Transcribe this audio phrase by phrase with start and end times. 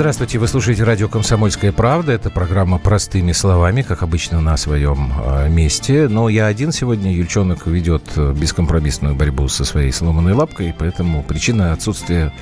[0.00, 2.12] Здравствуйте, вы слушаете радио «Комсомольская правда».
[2.12, 6.08] Это программа «Простыми словами», как обычно, на своем э, месте.
[6.08, 7.12] Но я один сегодня.
[7.12, 12.32] Юльчонок ведет бескомпромиссную борьбу со своей сломанной лапкой, поэтому причина отсутствия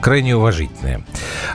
[0.00, 1.02] крайне уважительная.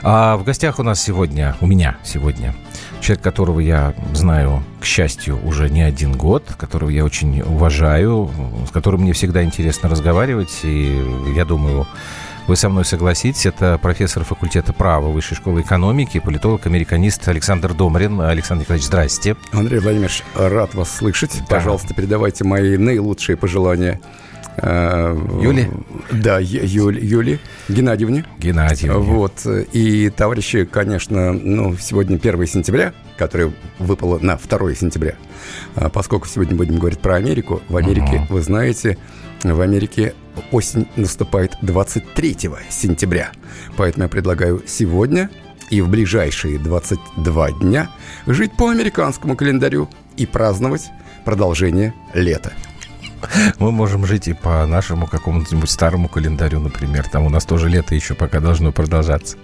[0.04, 2.54] А в гостях у нас сегодня, у меня сегодня,
[3.00, 8.30] человек, которого я знаю, к счастью, уже не один год, которого я очень уважаю,
[8.68, 11.04] с которым мне всегда интересно разговаривать, и
[11.34, 11.88] я думаю,
[12.48, 13.44] вы со мной согласитесь.
[13.46, 18.20] Это профессор факультета права Высшей школы экономики, политолог-американист Александр Домрин.
[18.22, 19.36] Александр Николаевич, здрасте.
[19.52, 21.36] Андрей Владимирович, рад вас слышать.
[21.40, 21.56] Да.
[21.56, 24.00] Пожалуйста, передавайте мои наилучшие пожелания
[24.56, 25.68] э, Юли?
[26.10, 27.38] Да, Юли, Юли
[27.68, 28.24] Геннадьевне.
[28.38, 28.96] Геннадьевне.
[28.96, 29.46] Вот.
[29.72, 35.16] И, товарищи, конечно, ну, сегодня 1 сентября, которое выпало на 2 сентября.
[35.74, 38.34] А поскольку сегодня будем говорить про Америку, в Америке, угу.
[38.34, 38.96] вы знаете,
[39.42, 40.14] в Америке
[40.52, 42.36] осень наступает 23
[42.70, 43.32] сентября.
[43.76, 45.30] Поэтому я предлагаю сегодня
[45.70, 47.90] и в ближайшие 22 дня
[48.26, 50.90] жить по американскому календарю и праздновать
[51.24, 52.52] продолжение лета.
[53.58, 57.08] Мы можем жить и по нашему какому-нибудь старому календарю, например.
[57.08, 59.36] Там у нас тоже лето еще пока должно продолжаться.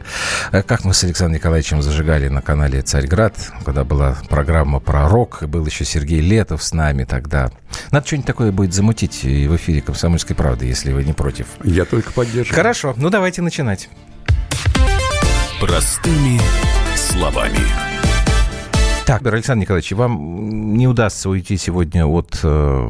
[0.51, 5.43] А как мы с Александром Николаевичем зажигали на канале «Царьград», когда была программа про рок,
[5.45, 7.51] был еще Сергей Летов с нами тогда.
[7.91, 11.47] Надо что-нибудь такое будет замутить и в эфире «Комсомольской правды», если вы не против.
[11.63, 12.57] Я только поддерживаю.
[12.57, 13.89] Хорошо, ну давайте начинать.
[15.61, 16.41] Простыми
[16.97, 17.94] словами.
[19.07, 22.89] Так, Александр Николаевич, вам не удастся уйти сегодня от э,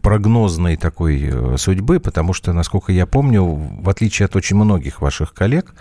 [0.00, 5.34] прогнозной такой э, судьбы, потому что, насколько я помню, в отличие от очень многих ваших
[5.34, 5.74] коллег,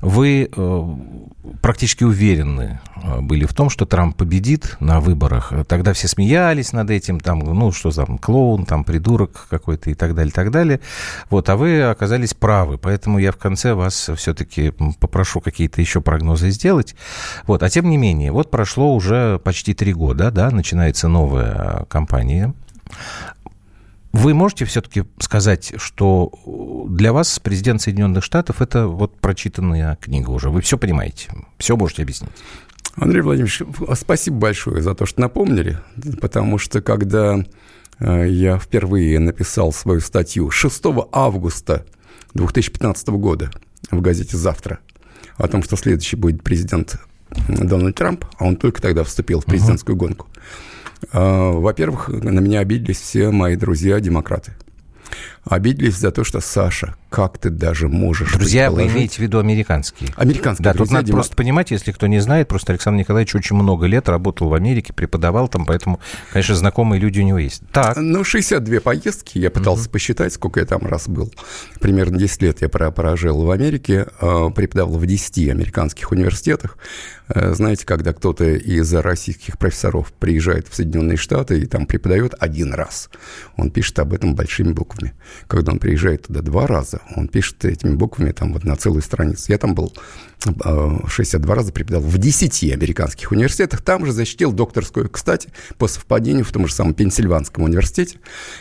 [0.00, 0.94] вы э,
[1.62, 5.52] практически уверены э, были в том, что Трамп победит на выборах.
[5.66, 10.14] Тогда все смеялись над этим, там, ну, что там, клоун, там, придурок какой-то и так
[10.14, 10.80] далее, так далее.
[11.30, 16.50] Вот, а вы оказались правы, поэтому я в конце вас все-таки попрошу какие-то еще прогнозы
[16.50, 16.94] сделать.
[17.46, 22.54] Вот, а тем не менее, вот прошло уже почти три года, да, начинается новая кампания.
[24.16, 26.32] Вы можете все-таки сказать, что
[26.88, 30.48] для вас президент Соединенных Штатов это вот прочитанная книга уже?
[30.48, 31.28] Вы все понимаете,
[31.58, 32.30] все можете объяснить?
[32.94, 33.60] Андрей Владимирович,
[33.94, 35.78] спасибо большое за то, что напомнили,
[36.22, 37.44] потому что когда
[37.98, 40.82] э, я впервые написал свою статью 6
[41.12, 41.84] августа
[42.32, 43.50] 2015 года
[43.90, 44.78] в газете «Завтра»
[45.36, 46.98] о том, что следующий будет президент
[47.48, 50.00] Дональд Трамп, а он только тогда вступил в президентскую uh-huh.
[50.00, 50.40] гонку– а,
[51.12, 54.52] во-первых, на меня обиделись все мои друзья-демократы.
[55.44, 60.10] Обиделись за то, что Саша, как ты даже можешь Друзья, вы имеете в виду американские?
[60.16, 60.64] Американские.
[60.64, 61.16] Да, друзья, тут надо Дима...
[61.18, 64.92] просто понимать, если кто не знает, просто Александр Николаевич очень много лет работал в Америке,
[64.92, 66.00] преподавал там, поэтому,
[66.32, 67.62] конечно, знакомые люди у него есть.
[67.70, 67.96] Так.
[67.96, 69.92] Ну, 62 поездки, я пытался угу.
[69.92, 71.32] посчитать, сколько я там раз был.
[71.80, 76.76] Примерно 10 лет я прожил в Америке, а, преподавал в 10 американских университетах.
[77.28, 82.72] Э, знаете, когда кто-то из российских профессоров приезжает в Соединенные Штаты и там преподает один
[82.72, 83.10] раз,
[83.56, 85.14] он пишет об этом большими буквами.
[85.46, 89.46] Когда он приезжает туда два раза, он пишет этими буквами там вот на целую страницу.
[89.48, 89.92] Я там был
[90.44, 93.82] 62 э, раза преподавал в 10 американских университетах.
[93.82, 98.18] Там же защитил докторскую, кстати, по совпадению в том же самом Пенсильванском университете,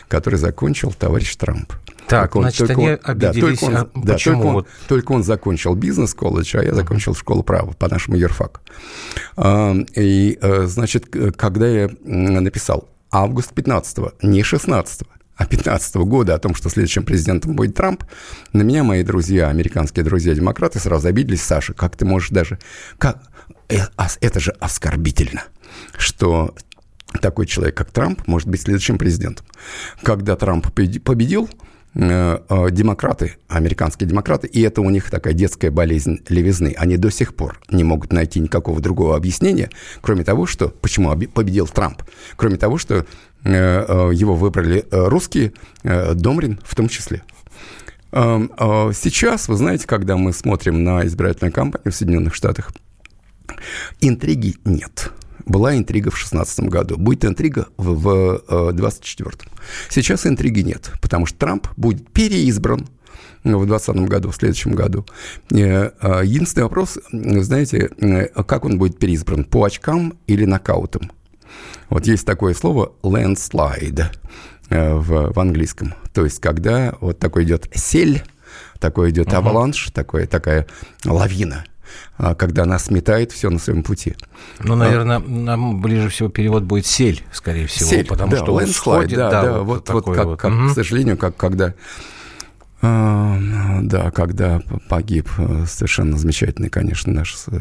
[0.08, 1.74] который закончил товарищ Трамп.
[2.08, 3.36] Так, только значит, он, они он, обиделись.
[3.36, 4.44] Да, только он, а да, почему?
[4.44, 8.62] Только, он, только он закончил бизнес-колледж, а я закончил школу права по нашему юрфаку.
[9.38, 15.04] А, и, э, значит, когда я написал август 15 не 16
[15.36, 18.04] а 15 года о том, что следующим президентом будет Трамп,
[18.54, 21.42] на меня мои друзья, американские друзья-демократы, сразу обиделись.
[21.42, 22.60] Саша, как ты можешь даже...
[22.98, 23.22] Как...
[23.70, 23.80] Э,
[24.22, 25.44] это же оскорбительно,
[25.98, 26.56] что
[27.22, 29.46] такой человек, как Трамп, может быть следующим президентом.
[30.04, 31.50] Когда Трамп победил,
[31.94, 37.10] э, э, демократы, американские демократы, и это у них такая детская болезнь левизны, они до
[37.10, 39.70] сих пор не могут найти никакого другого объяснения,
[40.02, 42.04] кроме того, что почему победил Трамп,
[42.36, 43.06] кроме того, что
[43.46, 45.54] его выбрали э, русские,
[45.84, 47.24] Домрин в том числе.
[48.12, 48.52] Эм,
[48.94, 52.72] сейчас, вы знаете, когда мы смотрим на избирательную кампанию в Соединенных Штатах,
[54.02, 55.12] интриги нет.
[55.46, 59.32] Была интрига в 2016 году, будет интрига в 2024.
[59.90, 62.88] Сейчас интриги нет, потому что Трамп будет переизбран
[63.44, 65.06] в 2020 году, в следующем году.
[65.52, 67.90] Единственный вопрос, знаете,
[68.48, 71.12] как он будет переизбран, по очкам или нокаутом?
[71.90, 74.06] Вот есть такое слово landslide
[74.70, 75.94] э, в, в английском.
[76.14, 78.24] То есть, когда вот такой идет сель,
[78.80, 79.38] такой идет uh-huh.
[79.38, 80.68] аваланш, такой, такая
[81.06, 81.66] лавина
[82.18, 84.16] а, когда она сметает все на своем пути.
[84.60, 88.68] Ну, наверное, нам ближе всего перевод будет сель, скорее всего, сель, потому да, что он
[88.68, 90.40] сходит, да, да, да вот, вот как, вот.
[90.40, 90.70] как угу.
[90.70, 91.74] к сожалению, как когда А,
[93.82, 97.36] да, когда погиб э, совершенно замечательный, конечно, наш...
[97.48, 97.60] Э,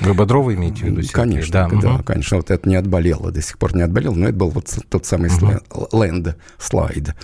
[0.00, 1.02] Вы Бодрова имеете в виду?
[1.12, 2.04] Конечно, да, да угу.
[2.04, 2.36] конечно.
[2.36, 5.30] Вот это не отболело, до сих пор не отболело, но это был вот тот самый
[5.30, 5.88] угу.
[5.92, 7.14] ленд, слайд.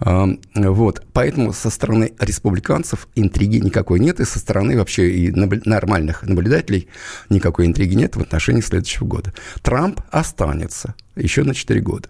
[0.00, 6.22] А, вот, поэтому со стороны республиканцев интриги никакой нет, и со стороны вообще и нормальных
[6.22, 6.88] наблюдателей
[7.30, 9.32] никакой интриги нет в отношении следующего года.
[9.62, 12.08] Трамп останется еще на 4 года.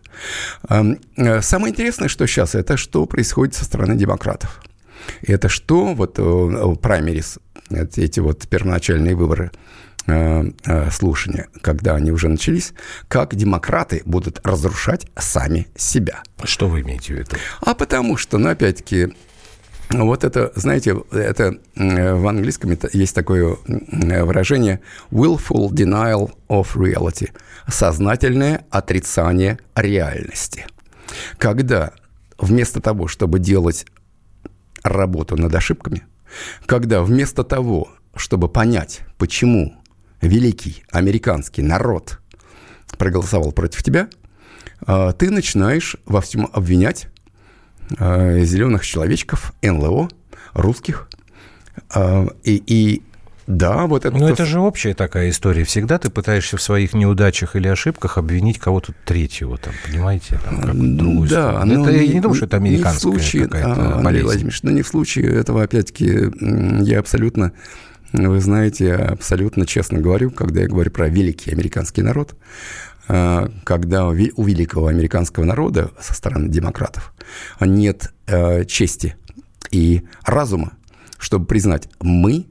[0.69, 4.63] Э, самое интересное, что сейчас, это что происходит со стороны демократов.
[5.23, 7.39] Это что, вот э, праймерис,
[7.71, 9.51] эти вот первоначальные выборы,
[10.07, 12.73] э, слушания, когда они уже начались,
[13.09, 16.23] как демократы будут разрушать сами себя.
[16.43, 17.37] Что вы имеете в виду?
[17.61, 19.15] А потому что, ну, опять-таки,
[19.91, 27.31] вот это, знаете, это в английском есть такое выражение willful denial of reality–
[27.69, 30.67] сознательное отрицание реальности.
[31.39, 31.93] Когда
[32.39, 33.87] вместо того, чтобы делать
[34.83, 36.05] работу над ошибками,
[36.67, 39.75] когда вместо того, чтобы понять, почему
[40.21, 42.21] великий американский народ
[42.99, 44.09] проголосовал против тебя,
[44.87, 47.09] а, ты начинаешь во всем обвинять
[47.91, 50.09] зеленых человечков, НЛО,
[50.55, 51.09] русских.
[51.91, 53.03] А, и, и
[53.47, 54.17] да, вот это...
[54.17, 55.65] Но это же общая такая история.
[55.65, 60.39] Всегда ты пытаешься в своих неудачах или ошибках обвинить кого-то третьего, там, понимаете?
[60.45, 61.83] Там, другую да, сторону.
[61.83, 64.83] это, я не думаю, что это американская не в случае, какая-то Андрей Владимирович, но не
[64.83, 66.31] в случае этого, опять-таки,
[66.85, 67.53] я абсолютно,
[68.13, 72.35] вы знаете, абсолютно честно говорю, когда я говорю про великий американский народ,
[73.09, 77.14] а, когда у великого американского народа со стороны демократов
[77.61, 79.17] нет э, чести
[79.71, 80.73] и разума,
[81.19, 82.47] чтобы признать, мы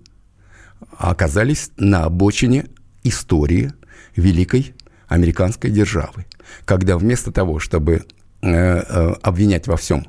[0.98, 2.66] оказались на обочине
[3.04, 3.72] истории
[4.16, 4.76] великой
[5.08, 6.26] американской державы,
[6.66, 8.06] когда вместо того, чтобы
[8.42, 10.08] э, э, обвинять во всем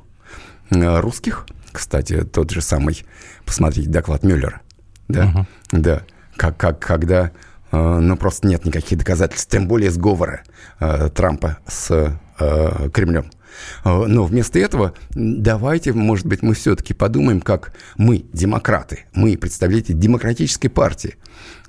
[0.71, 3.05] э, русских, кстати, тот же самый,
[3.45, 4.61] посмотрите, доклад Мюллера,
[5.07, 5.45] да, uh-huh.
[5.71, 6.01] да,
[6.37, 7.31] как, как, когда,
[7.71, 10.43] ну, просто нет никаких доказательств, тем более сговора
[10.79, 13.29] Трампа с Кремлем.
[13.83, 19.93] А, но вместо этого давайте, может быть, мы все-таки подумаем, как мы, демократы, мы, представители
[19.93, 21.15] демократической партии,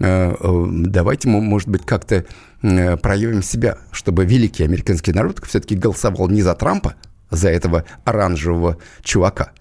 [0.00, 2.24] а, а, давайте, может быть, как-то
[2.60, 6.94] проявим себя, чтобы великий американский народ все-таки голосовал не за Трампа,
[7.30, 9.52] за этого оранжевого чувака,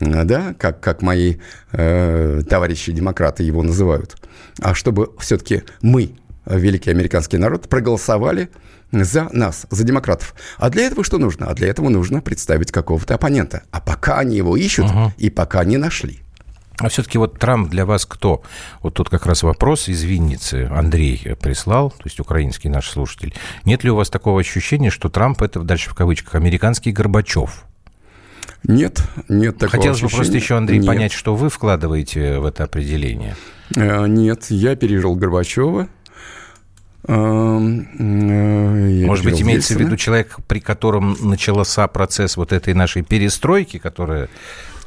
[0.00, 1.36] да, как, как мои
[1.70, 4.16] э, товарищи демократы его называют,
[4.60, 6.16] а чтобы все-таки мы,
[6.46, 8.50] великий американский народ, проголосовали
[8.92, 10.34] за нас, за демократов.
[10.58, 11.46] А для этого что нужно?
[11.46, 13.62] А для этого нужно представить какого-то оппонента.
[13.70, 15.12] А пока они его ищут угу.
[15.16, 16.20] и пока не нашли.
[16.78, 18.42] А все-таки вот Трамп для вас кто?
[18.80, 23.34] Вот тут как раз вопрос из Винницы Андрей прислал, то есть украинский наш слушатель.
[23.64, 27.64] Нет ли у вас такого ощущения, что Трамп это, дальше в кавычках, американский Горбачев?
[28.64, 30.10] Нет, нет такого Хотелось ощущения.
[30.10, 30.86] бы просто еще, Андрей, нет.
[30.86, 33.36] понять, что вы вкладываете в это определение.
[33.76, 35.88] Э, нет, я пережил Горбачева,
[37.08, 43.02] Эм, э, Может быть, имеется в виду человек, при котором начался процесс вот этой нашей
[43.02, 44.28] перестройки, которая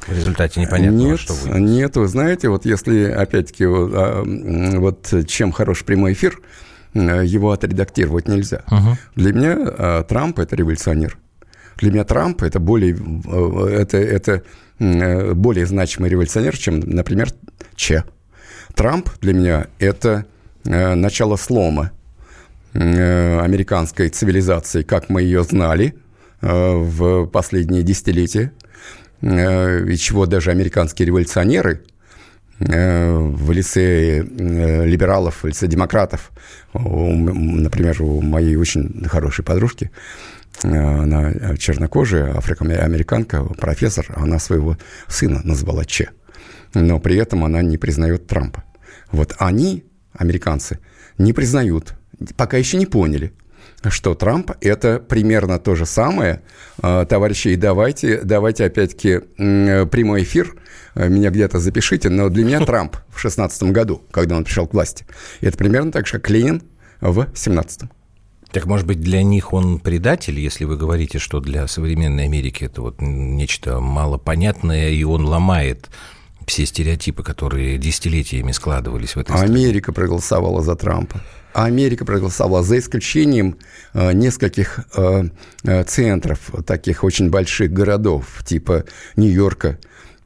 [0.06, 1.56] в результате непонятно нет, что будет.
[1.56, 6.40] Нет, вы знаете, вот если, опять-таки, вот, а, чем хорош прямой эфир,
[6.94, 8.62] э, его отредактировать нельзя.
[8.70, 8.96] Угу.
[9.16, 11.18] Для меня а, Трамп– это революционер.
[11.76, 14.42] Для меня Трамп– это более, э, это, это
[14.78, 17.30] более значимый революционер, чем, например,
[17.74, 18.04] Че.
[18.74, 20.26] Трамп для меня– это
[20.64, 21.92] начало слома
[22.76, 25.94] американской цивилизации, как мы ее знали
[26.40, 28.52] э, в последние десятилетия,
[29.22, 31.82] э, и чего даже американские революционеры
[32.58, 36.32] в лице либералов, в лице демократов,
[36.72, 39.90] например, у моей очень хорошей подружки,
[40.62, 46.08] она чернокожая, афроамериканка, профессор, она своего сына назвала Че.
[46.72, 48.64] Но при этом она не признает Трампа.
[49.12, 50.78] Вот они, американцы,
[51.18, 51.92] не признают
[52.36, 53.32] пока еще не поняли,
[53.88, 56.42] что Трамп– это примерно то же самое.
[56.80, 60.56] А, товарищи, давайте, давайте опять-таки прямой эфир,
[60.94, 64.74] а, меня где-то запишите, но для меня Трамп в 16 году, когда он пришел к
[64.74, 65.06] власти,
[65.40, 66.62] это примерно так же, как Ленин
[67.00, 67.88] в 17 -м.
[68.52, 72.80] Так, может быть, для них он предатель, если вы говорите, что для современной Америки это
[72.80, 75.90] вот нечто малопонятное, и он ломает
[76.46, 79.66] все стереотипы, которые десятилетиями складывались в этой стране.
[79.66, 81.20] Америка проголосовала за Трампа.
[81.52, 83.58] Америка проголосовала за исключением
[83.94, 85.24] э, нескольких э,
[85.64, 88.84] э, центров, таких очень больших городов, типа
[89.16, 89.78] Нью-Йорка,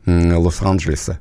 [0.07, 1.21] Лос-Анджелеса,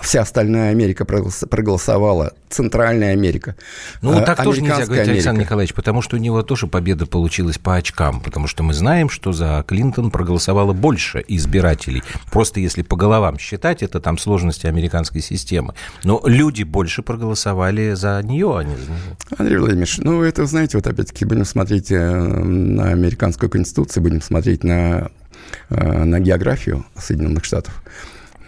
[0.00, 3.56] Вся остальная Америка проголосовала, Центральная Америка.
[4.02, 5.12] Ну, э, так тоже нельзя говорить, Америка.
[5.12, 9.08] Александр Николаевич, потому что у него тоже победа получилась по очкам, потому что мы знаем,
[9.08, 12.02] что за Клинтон проголосовало больше избирателей.
[12.30, 15.74] Просто если по головам считать, это там сложности американской системы.
[16.04, 19.16] Но люди больше проголосовали за нее, а не за него.
[19.38, 24.64] Андрей Владимирович, ну, это, знаете, вот опять-таки будем смотреть э, на американскую конституцию, будем смотреть
[24.64, 25.10] на,
[25.70, 27.82] э, на географию Соединенных Штатов.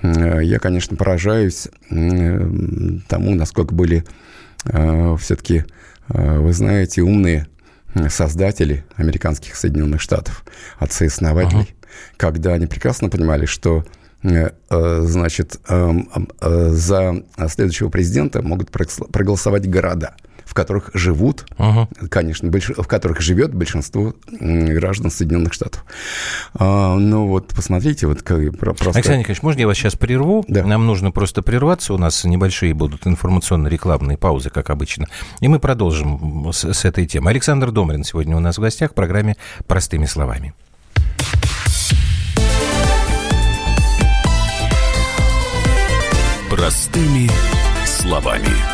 [0.04, 4.04] Э, я, конечно, поражаюсь тому, насколько были
[5.18, 5.64] все-таки,
[6.08, 7.46] вы знаете, умные
[8.08, 10.42] создатели американских Соединенных Штатов,
[10.78, 12.16] отцы-основателей, uh-huh.
[12.16, 13.84] когда они прекрасно понимали, что
[14.22, 16.08] значит, эм,
[16.40, 20.14] за следующего президента могут проголосовать города–
[20.54, 21.88] в которых живут, угу.
[22.08, 22.68] конечно, больш...
[22.68, 25.84] в которых живет большинство граждан Соединенных Штатов.
[26.54, 28.90] А, ну вот, посмотрите, вот как просто...
[28.90, 30.44] Александр Николаевич, можно я вас сейчас прерву?
[30.46, 30.64] Да.
[30.64, 35.08] Нам нужно просто прерваться, у нас небольшие будут информационно-рекламные паузы, как обычно,
[35.40, 37.30] и мы продолжим с, с этой темы.
[37.30, 40.54] Александр Домрин сегодня у нас в гостях в программе «Простыми словами».
[46.48, 47.28] Простыми
[47.84, 48.73] словами.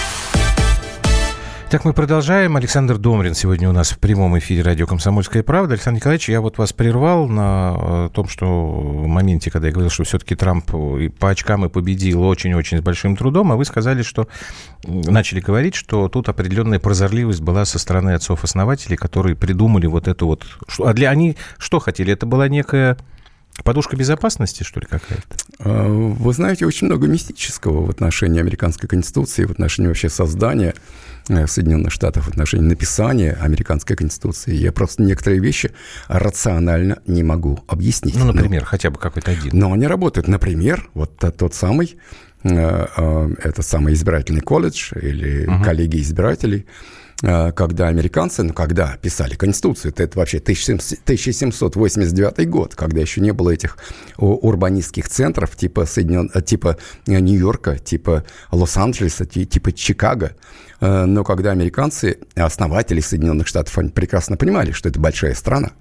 [1.71, 2.57] Так мы продолжаем.
[2.57, 5.75] Александр Домрин сегодня у нас в прямом эфире радио «Комсомольская правда».
[5.75, 9.89] Александр Николаевич, я вот вас прервал на э, том, что в моменте, когда я говорил,
[9.89, 10.69] что все-таки Трамп
[11.17, 14.27] по очкам и победил очень-очень с большим трудом, а вы сказали, что
[14.83, 20.43] начали говорить, что тут определенная прозорливость была со стороны отцов-основателей, которые придумали вот эту вот...
[20.79, 22.11] А для они что хотели?
[22.11, 22.97] Это была некая
[23.63, 25.35] Подушка безопасности, что ли, какая-то?
[25.59, 31.10] А, вы знаете, очень много мистического в отношении американской конституции, в отношении вообще создания Э,
[31.27, 34.53] Соединенных Штатов в отношении написания американской конституции.
[34.53, 35.71] Я просто некоторые вещи
[36.07, 38.15] рационально не могу объяснить.
[38.15, 39.51] Ну, например, но, хотя бы какой-то один.
[39.53, 40.27] Но они работают.
[40.27, 41.97] Например, вот тот самый
[42.43, 45.63] э, э, этот самый избирательный колледж или угу.
[45.63, 46.65] коллегия избирателей,
[47.21, 53.51] когда американцы, ну, когда писали Конституцию, это, это вообще 1789 год, когда еще не было
[53.51, 53.77] этих
[54.17, 56.31] урбанистских центров типа, Соединен...
[56.43, 60.35] типа Нью-Йорка, типа Лос-Анджелеса, типа Чикаго, Э,
[60.81, 65.71] но когда американцы, основатели Соединенных Штатов, они прекрасно понимали, что это большая страна.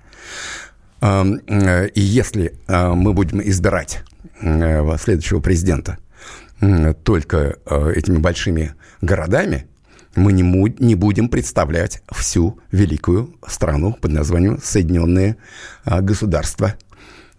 [1.00, 4.04] Эм, э, и если э, мы будем избирать
[4.98, 5.98] следующего президента
[7.04, 7.58] только
[7.94, 9.66] этими большими городами,
[10.14, 10.42] мы не,
[10.78, 15.36] не будем представлять всю великую страну под названием Соединенные
[15.84, 16.74] Государства.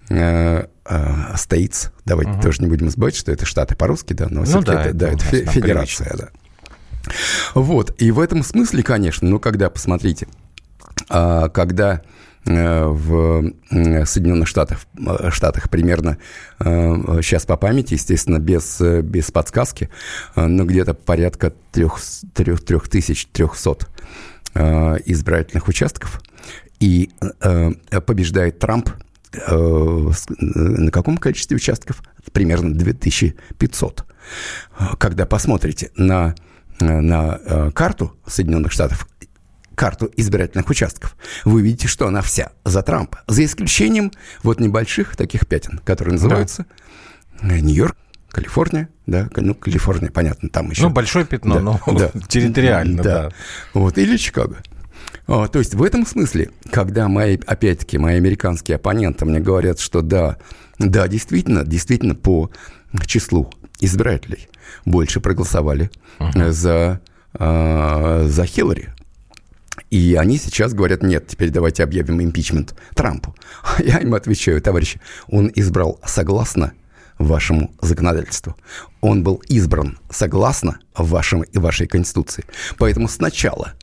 [0.10, 1.92] States.
[2.06, 2.42] Давайте угу.
[2.42, 5.24] тоже не будем забывать, что это штаты по-русски, да, но ну, да, это, да, это
[5.24, 6.30] федерация, да.
[7.54, 10.28] Вот, и в этом смысле, конечно, ну, когда, посмотрите,
[11.10, 12.02] а, когда
[12.46, 16.18] э, в Соединенных Штатах, э, Штатах примерно,
[16.60, 19.90] сейчас э, по памяти, естественно, без, без подсказки,
[20.36, 23.88] но где-то порядка 3300
[25.06, 26.22] избирательных участков.
[26.80, 27.10] И
[28.06, 28.90] побеждает Трамп
[29.48, 32.04] на каком количестве участков?
[32.34, 34.06] Примерно 2500.
[34.98, 36.36] Когда посмотрите на
[36.82, 39.08] на э, карту Соединенных Штатов,
[39.76, 43.22] карту избирательных участков, вы увидите, что она вся за Трампа.
[43.28, 44.12] За исключением
[44.44, 46.66] вот небольших таких пятен, которые называются
[47.42, 47.60] да.
[47.60, 47.96] Нью-Йорк,
[48.30, 50.84] Калифорния, да, ну, Калифорния, понятно, там еще.
[50.84, 53.24] Ну, большое пятно, да, но да, территориально, да.
[53.24, 53.32] да.
[53.74, 54.58] Вот, или Чикаго.
[55.28, 60.02] О, то есть в этом смысле, когда мои, опять-таки, мои американские оппоненты мне говорят, что
[60.02, 60.38] да,
[60.80, 62.52] да, действительно, действительно по
[63.06, 64.48] числу избирателей
[64.86, 66.52] больше проголосовали uh-huh.
[66.52, 67.02] за,
[67.34, 68.90] э, за Хиллари.
[69.90, 73.36] И они сейчас говорят, нет, теперь давайте объявим импичмент Трампу.
[73.80, 76.72] Я им отвечаю, товарищи, он избрал согласно
[77.18, 78.56] вашему законодательству.
[79.02, 82.46] Он был избран согласно вашему и вашей Конституции.
[82.78, 83.74] Поэтому сначала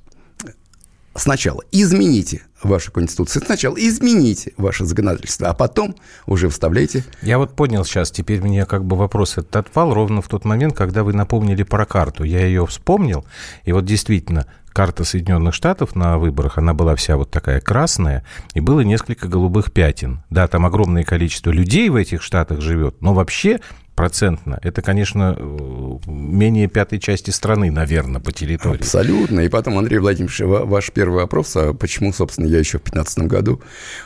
[1.18, 5.94] сначала измените вашу конституцию, сначала измените ваше законодательство, а потом
[6.26, 7.04] уже вставляйте.
[7.22, 10.74] Я вот понял сейчас, теперь мне как бы вопрос этот отпал ровно в тот момент,
[10.74, 12.24] когда вы напомнили про карту.
[12.24, 13.24] Я ее вспомнил,
[13.64, 18.60] и вот действительно, карта Соединенных Штатов на выборах, она была вся вот такая красная, и
[18.60, 20.22] было несколько голубых пятен.
[20.30, 23.60] Да, там огромное количество людей в этих штатах живет, но вообще
[23.98, 28.78] процентно, это, конечно, э, менее пятой части страны, наверное, по территории.
[28.78, 29.40] Абсолютно.
[29.40, 33.60] И потом, Андрей Владимирович, ваш первый вопрос, а почему, собственно, я еще в 2015 году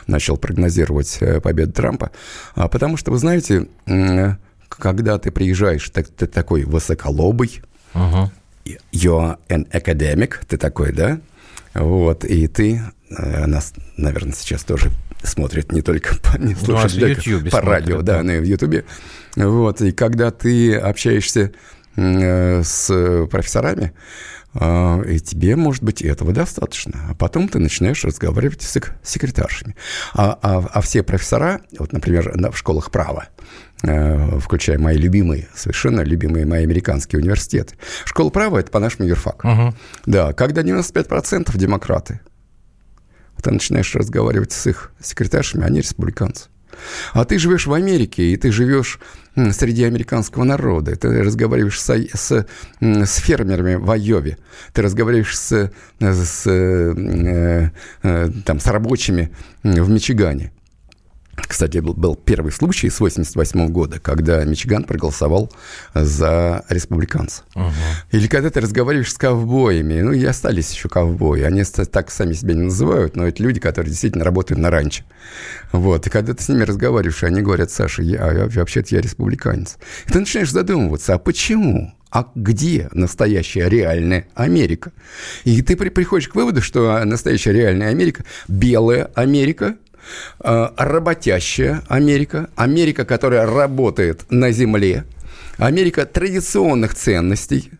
[0.07, 2.09] начал прогнозировать э, победу Трампа?
[2.55, 3.67] А потому что, вы знаете,
[4.67, 7.61] когда ты приезжаешь, ты, ты такой высоколобый,
[7.93, 8.31] uh-huh.
[8.91, 11.19] you're an academic, ты такой, да?
[11.75, 12.81] Вот, и ты,
[13.11, 14.89] э, нас, наверное, сейчас тоже
[15.23, 18.39] смотрят не только по, не слушают, ну, а YouTube по радио, да, да, но и
[18.39, 18.85] в Ютубе.
[19.35, 21.51] Вот, и когда ты общаешься
[21.95, 23.93] э, с профессорами,
[24.53, 27.07] э, и тебе, может быть, этого достаточно.
[27.09, 29.75] А потом ты начинаешь разговаривать с секретаршами.
[30.13, 33.29] А, а, а все профессора, вот, например, в школах права,
[33.85, 37.75] Э, включая мои любимые, совершенно любимые мои американские университеты.
[38.05, 39.43] Школа права– это по-нашему юрфак.
[39.43, 39.73] Угу.
[40.05, 42.21] Да, когда 95% демократы,
[43.41, 46.49] ты начинаешь разговаривать с их секретаршами, они республиканцы.
[47.13, 48.99] А ты живешь в Америке, и ты живешь
[49.35, 50.95] среди американского народа.
[50.95, 52.47] Ты разговариваешь с, с,
[52.79, 54.37] с фермерами в Айове.
[54.73, 57.69] Ты разговариваешь с, с, э,
[58.03, 59.31] э, там, с рабочими
[59.63, 60.51] в Мичигане.
[61.35, 65.51] Кстати, был, был первый случай с 88 года, когда Мичиган проголосовал
[65.95, 67.43] за республиканцев.
[67.55, 67.71] Угу.
[68.11, 72.53] Или когда ты разговариваешь с ковбоями, ну и остались еще ковбои, они так сами себя
[72.53, 75.03] не называют, но это люди, которые действительно работают на ранчо.
[75.71, 79.77] Вот, и когда ты с ними разговариваешь, они говорят, Саша, я, я вообще-то я республиканец.
[80.05, 81.93] И ты начинаешь задумываться, а почему?
[82.11, 84.91] а где настоящая реальная Америка?
[85.45, 89.77] И ты при, приходишь к выводу, что настоящая реальная Америка– белая Америка,
[90.39, 95.05] работящая Америка, Америка, которая работает на земле,
[95.57, 97.71] Америка традиционных ценностей,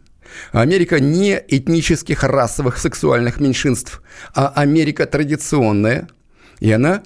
[0.51, 4.01] Америка не этнических, расовых, сексуальных меньшинств,
[4.33, 6.07] а Америка традиционная,
[6.59, 7.03] и она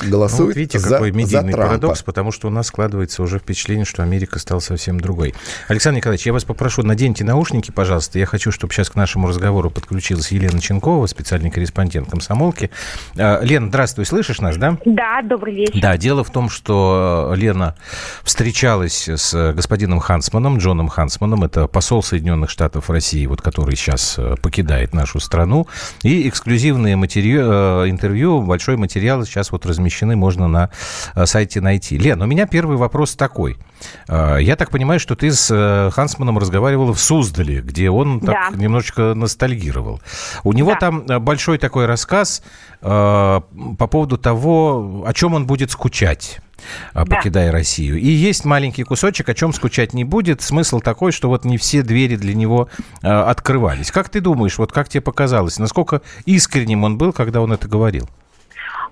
[0.00, 3.38] голосует ну, вот видите, за, какой медийный за парадокс, потому что у нас складывается уже
[3.38, 5.34] впечатление, что Америка стала совсем другой.
[5.68, 8.18] Александр Николаевич, я вас попрошу, наденьте наушники, пожалуйста.
[8.18, 12.70] Я хочу, чтобы сейчас к нашему разговору подключилась Елена Ченкова, специальный корреспондент комсомолки.
[13.16, 14.78] А, Лена, здравствуй, слышишь нас, да?
[14.84, 15.80] Да, добрый вечер.
[15.80, 17.76] Да, дело в том, что Лена
[18.24, 24.16] встречалась с господином Хансманом, Джоном Хансманом, это посол Соединенных Штатов в России, вот который сейчас
[24.18, 25.66] э, покидает нашу страну,
[26.02, 27.38] и эксклюзивные матери...
[27.38, 30.70] Э, интервью, большой материал сейчас вот размещается размещены, можно на
[31.14, 31.98] э, сайте найти.
[31.98, 33.58] Лен, у меня первый вопрос такой.
[34.08, 38.52] Э, я так понимаю, что ты с э, Хансманом разговаривала в Суздале, где он так
[38.52, 38.56] да.
[38.56, 40.00] немножечко ностальгировал.
[40.44, 40.78] У него да.
[40.78, 42.42] там большой такой рассказ
[42.80, 43.42] по
[43.90, 46.40] поводу того, о чем он будет скучать
[46.92, 47.52] покидая да.
[47.52, 47.98] Россию.
[47.98, 50.42] И есть маленький кусочек, о чем скучать не будет.
[50.42, 52.68] Смысл такой, что вот не все двери для него
[53.02, 53.90] э, открывались.
[53.90, 58.08] Как ты думаешь, вот как тебе показалось, насколько искренним он был, когда он это говорил?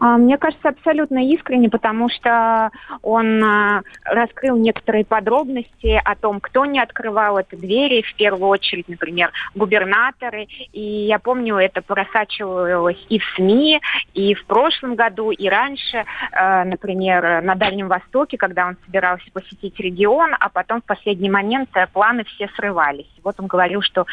[0.01, 2.71] А, мне кажется, абсолютно искренне, потому что
[3.03, 8.89] он а, раскрыл некоторые подробности о том, кто не открывал эти двери, в первую очередь,
[8.89, 10.49] например, губернаторы.
[10.73, 13.81] И я помню, это просачивалось и в СМИ,
[14.15, 19.79] и в прошлом году, и раньше, а, например, на Дальнем Востоке, когда он собирался посетить
[19.79, 23.11] регион, а потом в последний момент планы все срывались.
[23.23, 24.07] Вот он говорил, что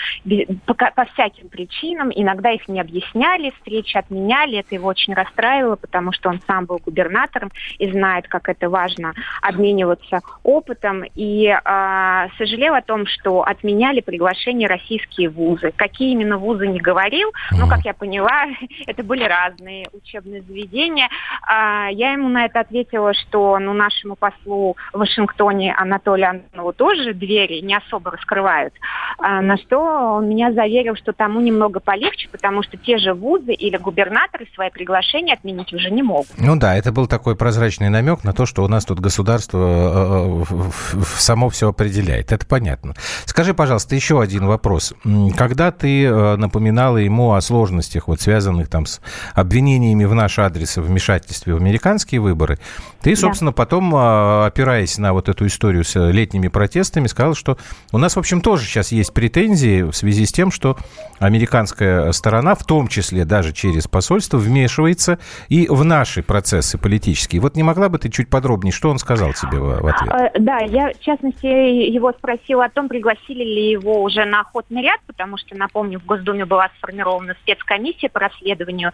[0.66, 6.30] по всяким причинам, иногда их не объясняли, встречи отменяли, это его очень расстраивало, потому что
[6.30, 11.04] он сам был губернатором и знает, как это важно обмениваться опытом.
[11.16, 15.72] И э, сожалел о том, что отменяли приглашение российские вузы.
[15.76, 18.46] Какие именно вузы не говорил, но, как я поняла,
[18.88, 21.10] это были разные учебные заведения.
[21.48, 27.14] Э, я ему на это ответила, что ну, нашему послу в Вашингтоне Анатолию Антонову тоже
[27.14, 28.74] двери не особо раскрывают.
[29.20, 29.80] Э, на что
[30.16, 34.70] он меня заверил, что тому немного полегче, потому что те же вузы или губернаторы свои
[34.70, 36.28] приглашения отменить делать уже не могут.
[36.38, 40.56] Ну да, это был такой прозрачный намек на то, что у нас тут государство э,
[40.94, 42.32] э, само все определяет.
[42.32, 42.94] Это понятно.
[43.26, 44.94] Скажи, пожалуйста, еще один вопрос.
[45.36, 49.02] Когда ты э, напоминала ему о сложностях, вот связанных там с
[49.34, 52.60] обвинениями в наш адрес в вмешательстве в американские выборы,
[53.02, 53.56] ты, собственно, да.
[53.56, 57.58] потом, опираясь на вот эту историю с летними протестами, сказал, что
[57.92, 60.78] у нас, в общем, тоже сейчас есть претензии в связи с тем, что
[61.20, 67.42] американская сторона, в том числе даже через посольство, вмешивается и и в наши процессы политические.
[67.42, 70.14] Вот не могла бы ты чуть подробнее, что он сказал тебе в, ответ?
[70.14, 74.84] А, да, я, в частности, его спросила о том, пригласили ли его уже на охотный
[74.84, 78.92] ряд, потому что, напомню, в Госдуме была сформирована спецкомиссия по расследованию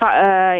[0.00, 0.04] э,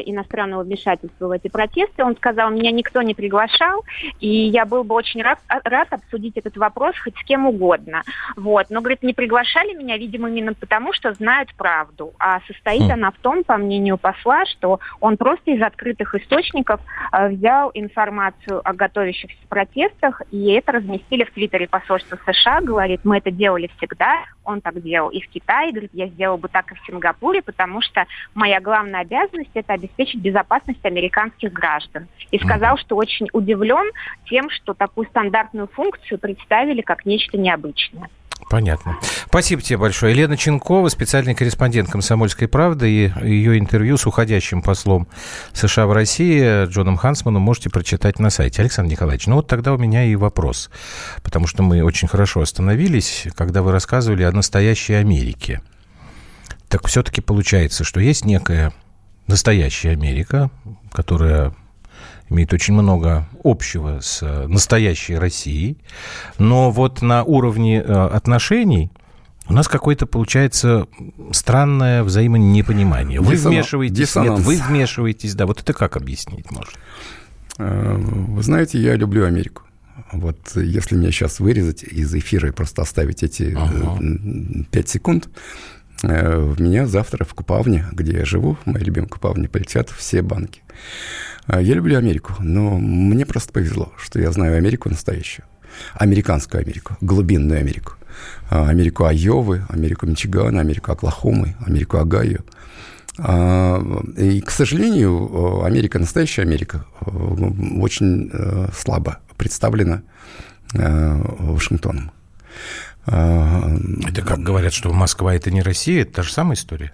[0.06, 2.02] иностранного вмешательства в эти протесты.
[2.02, 3.84] Он сказал, меня никто не приглашал,
[4.20, 8.04] и я был бы очень рад, рад обсудить этот вопрос хоть с кем угодно.
[8.36, 8.68] Вот.
[8.70, 12.14] Но, говорит, не приглашали меня, видимо, именно потому, что знают правду.
[12.18, 12.92] А состоит хм.
[12.92, 16.80] она в том, по мнению посла, что он просто просто из открытых источников
[17.12, 23.18] э, взял информацию о готовящихся протестах, и это разместили в Твиттере посольства США, говорит, мы
[23.18, 26.74] это делали всегда, он так делал и в Китае, говорит, я сделал бы так и
[26.74, 32.08] в Сингапуре, потому что моя главная обязанность– это обеспечить безопасность американских граждан.
[32.30, 33.90] И сказал, что очень удивлен
[34.26, 38.08] тем, что такую стандартную функцию представили как нечто необычное.
[38.50, 38.98] Понятно.
[39.26, 40.12] Спасибо тебе большое.
[40.12, 45.08] Елена Ченкова, специальный корреспондент «Комсомольской правды», и ее интервью с уходящим послом
[45.54, 48.60] США в России Джоном Хансманом можете прочитать на сайте.
[48.60, 50.70] Александр Николаевич, ну вот тогда у меня и вопрос,
[51.22, 55.62] потому что мы очень хорошо остановились, когда вы рассказывали о настоящей Америке.
[56.68, 58.72] Так все-таки получается, что есть некая
[59.26, 60.50] настоящая Америка,
[60.90, 61.54] которая
[62.28, 65.78] имеет очень много общего с э, настоящей Россией,
[66.38, 68.90] но вот на уровне э, отношений
[69.48, 70.86] у нас какое-то получается
[71.32, 73.20] странное взаимонепонимание.
[73.20, 73.56] Вы Диссонанс.
[73.56, 74.38] вмешиваетесь, Диссонанс.
[74.38, 76.72] нет, вы вмешиваетесь, да, вот это как объяснить можно?
[77.58, 79.62] Э, вы знаете, я люблю Америку.
[80.12, 83.98] Вот если меня сейчас вырезать из эфира и просто оставить эти ага.
[84.70, 85.28] 5 секунд,
[86.02, 90.62] в меня завтра в Купавне, где я живу, в моей любимой Купавне, полетят все банки.
[91.46, 95.44] А, я люблю Америку, но мне просто повезло, что я знаю Америку настоящую.
[95.94, 97.94] Американскую Америку, глубинную Америку.
[98.50, 102.40] А, Америку Айовы, Америку Мичигана, Америку Оклахомы, Америку Огайо.
[103.18, 103.82] А,
[104.16, 110.02] и, к сожалению, Америка, настоящая Америка, очень э, слабо представлена
[110.74, 112.10] э, Вашингтоном.
[113.04, 116.92] Это как говорят, что Москва это не Россия, это та же самая история?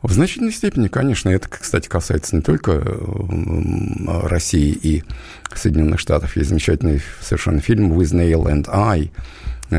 [0.00, 1.28] В значительной степени, конечно.
[1.28, 2.82] Это, кстати, касается не только
[4.06, 5.04] России и
[5.54, 6.36] Соединенных Штатов.
[6.36, 9.10] Есть замечательный совершенно фильм «With Nail and I»,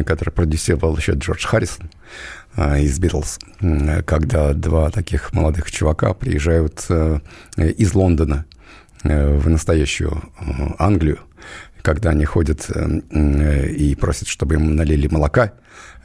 [0.04, 1.90] который продюсировал еще Джордж Харрисон
[2.56, 3.40] из Битлз,
[4.06, 6.86] когда два таких молодых чувака приезжают
[7.58, 8.46] из Лондона
[9.04, 10.22] в настоящую
[10.78, 11.20] Англию,
[11.82, 12.70] когда они ходят
[13.12, 15.54] и просят, чтобы им налили молока,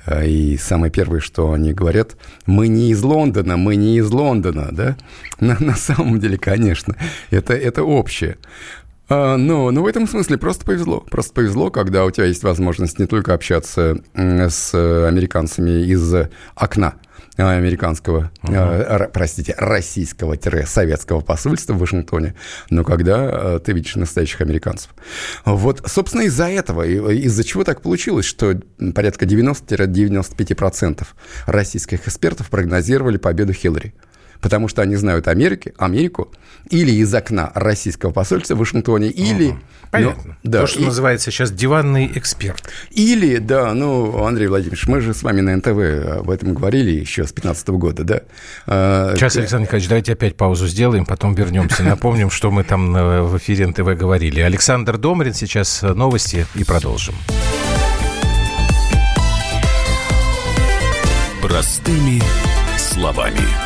[0.06, 4.68] Э, и самое первое, что они говорят, мы не из Лондона, мы не из Лондона,
[4.70, 4.96] да?
[5.40, 6.96] На, на самом деле, конечно,
[7.30, 8.38] это, это общее.
[9.08, 11.00] А, но, но в этом смысле просто повезло.
[11.00, 16.14] Просто повезло, когда у тебя есть возможность не только общаться с американцами из
[16.54, 16.94] окна,
[17.36, 19.10] американского, uh-huh.
[19.12, 22.34] простите, российского-советского посольства в Вашингтоне,
[22.70, 24.94] но когда э, ты видишь настоящих американцев.
[25.44, 28.54] Вот, собственно, из-за этого, из-за чего так получилось, что
[28.94, 31.06] порядка 90-95%
[31.46, 33.94] российских экспертов прогнозировали победу Хиллари
[34.40, 36.32] потому что они знают Америки, Америку
[36.70, 39.50] или из окна российского посольства в Вашингтоне, или...
[39.50, 39.58] Угу.
[39.90, 40.36] Понятно.
[40.42, 42.68] Ну, да, То, что и, называется сейчас диванный эксперт.
[42.90, 47.24] Или, да, ну, Андрей Владимирович, мы же с вами на НТВ об этом говорили еще
[47.24, 48.20] с 15 года, да?
[48.66, 53.38] А, сейчас, Александр Николаевич, давайте опять паузу сделаем, потом вернемся, напомним, что мы там в
[53.38, 54.40] эфире НТВ говорили.
[54.40, 57.14] Александр Домрин, сейчас новости и продолжим.
[61.40, 62.20] Простыми
[62.76, 63.65] словами.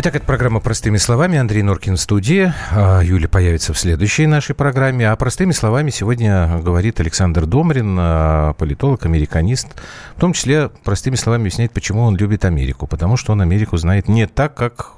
[0.00, 1.38] Итак, это программа «Простыми словами».
[1.38, 2.54] Андрей Норкин в студии.
[2.70, 5.10] А, Юля появится в следующей нашей программе.
[5.10, 9.66] А простыми словами сегодня говорит Александр Домрин, а, политолог, американист.
[10.14, 12.86] В том числе простыми словами объясняет, почему он любит Америку.
[12.86, 14.92] Потому что он Америку знает не так, как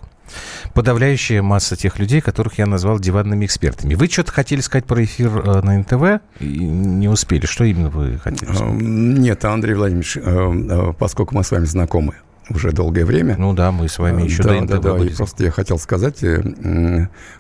[0.75, 3.95] подавляющая масса тех людей, которых я назвал диванными экспертами.
[3.95, 7.47] Вы что-то хотели сказать про эфир э, на НТВ и не успели.
[7.47, 8.75] Что именно вы хотели сказать?
[8.75, 12.17] Нет, Андрей Владимирович, э, э, поскольку мы с вами знакомы,
[12.51, 13.37] уже долгое время.
[13.39, 15.13] Ну да, мы с вами еще да, до НТВ да, да, были.
[15.13, 16.41] И просто я хотел сказать, э,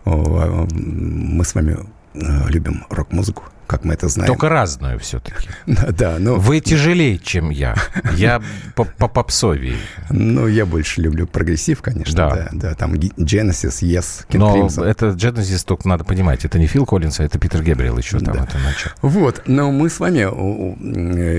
[0.04, 1.76] мы с вами
[2.14, 4.26] э, любим рок-музыку, как мы это знаем.
[4.26, 5.48] Только разную все-таки.
[6.00, 6.34] Да, но...
[6.34, 7.76] Вы тяжелее, чем я.
[8.16, 8.42] Я
[8.74, 9.76] по, по попсовее.
[10.10, 12.14] Ну, я больше люблю прогрессив, конечно.
[12.14, 12.48] Да.
[12.50, 16.44] да, там Genesis, Yes, King Но это Genesis только надо понимать.
[16.44, 18.90] Это не Фил Коллинс, а это Питер Гебриэл еще там это начал.
[19.02, 20.20] Вот, но мы с вами,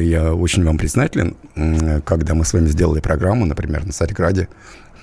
[0.02, 1.36] я очень вам признателен,
[2.06, 4.48] когда мы с вами сделали программу, например, на Царьграде,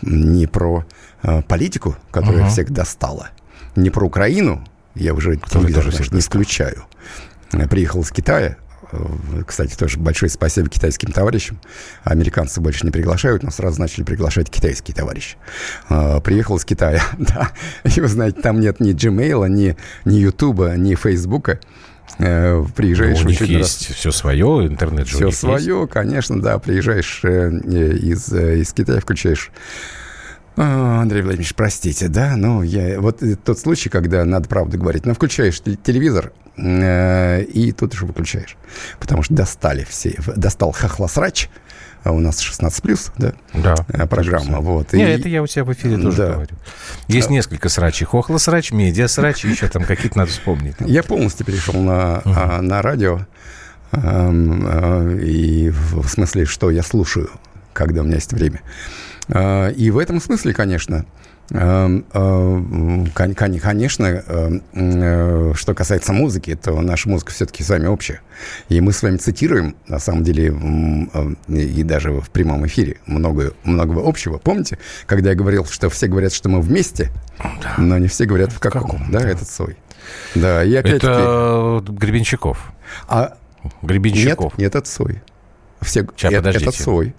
[0.01, 0.87] не про
[1.23, 3.31] э, политику, которая всех достала,
[3.77, 6.85] не про Украину, я уже телевизор, конечно, не исключаю.
[7.71, 8.57] Приехал из Китая,
[9.47, 11.61] кстати, тоже большое спасибо китайским товарищам.
[12.05, 15.37] Американцы больше не приглашают, но сразу начали приглашать китайские товарищи.
[15.89, 17.51] А, приехал из Китая, да.
[17.85, 21.59] И вы знаете, там нет ни Gmail, ни, ни YouTube, ни Facebook.
[22.19, 23.19] Э, приезжаешь...
[23.19, 23.97] Ну, у них есть раз...
[23.97, 25.93] все свое, интернет же Все свое, есть.
[25.93, 26.59] конечно, да.
[26.59, 29.51] Приезжаешь э, из, э, из Китая, включаешь
[30.59, 33.01] Андрей Владимирович, простите, да, ну, я...
[33.01, 35.07] Вот тот случай, когда надо правду говорить.
[35.07, 38.57] Ну, включаешь телевизор, э, и тут же выключаешь.
[38.99, 40.19] Потому что достали все.
[40.35, 41.49] Достал хохлосрач,
[42.03, 44.59] а у нас 16 плюс, да, да э, программа.
[44.59, 44.93] Вот.
[44.93, 45.07] Не, и...
[45.07, 46.33] это я у себя в эфире тоже да.
[46.33, 46.57] говорю.
[47.07, 47.33] Есть а...
[47.33, 48.07] несколько срачей.
[48.07, 50.75] Хохлосрач, медиасрач, еще там какие-то надо вспомнить.
[50.81, 52.61] Я полностью перешел на, uh-huh.
[52.63, 53.21] на радио.
[53.93, 57.31] Эм, и в смысле, что я слушаю,
[57.73, 58.61] когда у меня есть время.
[59.29, 61.05] А, и в этом смысле, конечно,
[61.51, 68.21] эм, э, Конечно, эм, э, что касается музыки, то наша музыка все-таки с вами общая.
[68.69, 70.55] И мы с вами цитируем, на самом деле,
[71.49, 74.39] э, и даже в прямом эфире много, многого общего.
[74.39, 77.75] Помните, когда я говорил, что все говорят, что мы вместе, да.
[77.79, 79.77] но не все говорят в каком, в каком да, да, этот свой.
[80.35, 82.73] Да, и опять Это Гребенщиков.
[83.09, 83.37] А...
[83.83, 84.53] Гребенщиков.
[84.53, 85.23] Нет, нет, это свой.
[85.81, 86.71] Все, Сейчас, это, подождите.
[86.71, 87.15] это свой.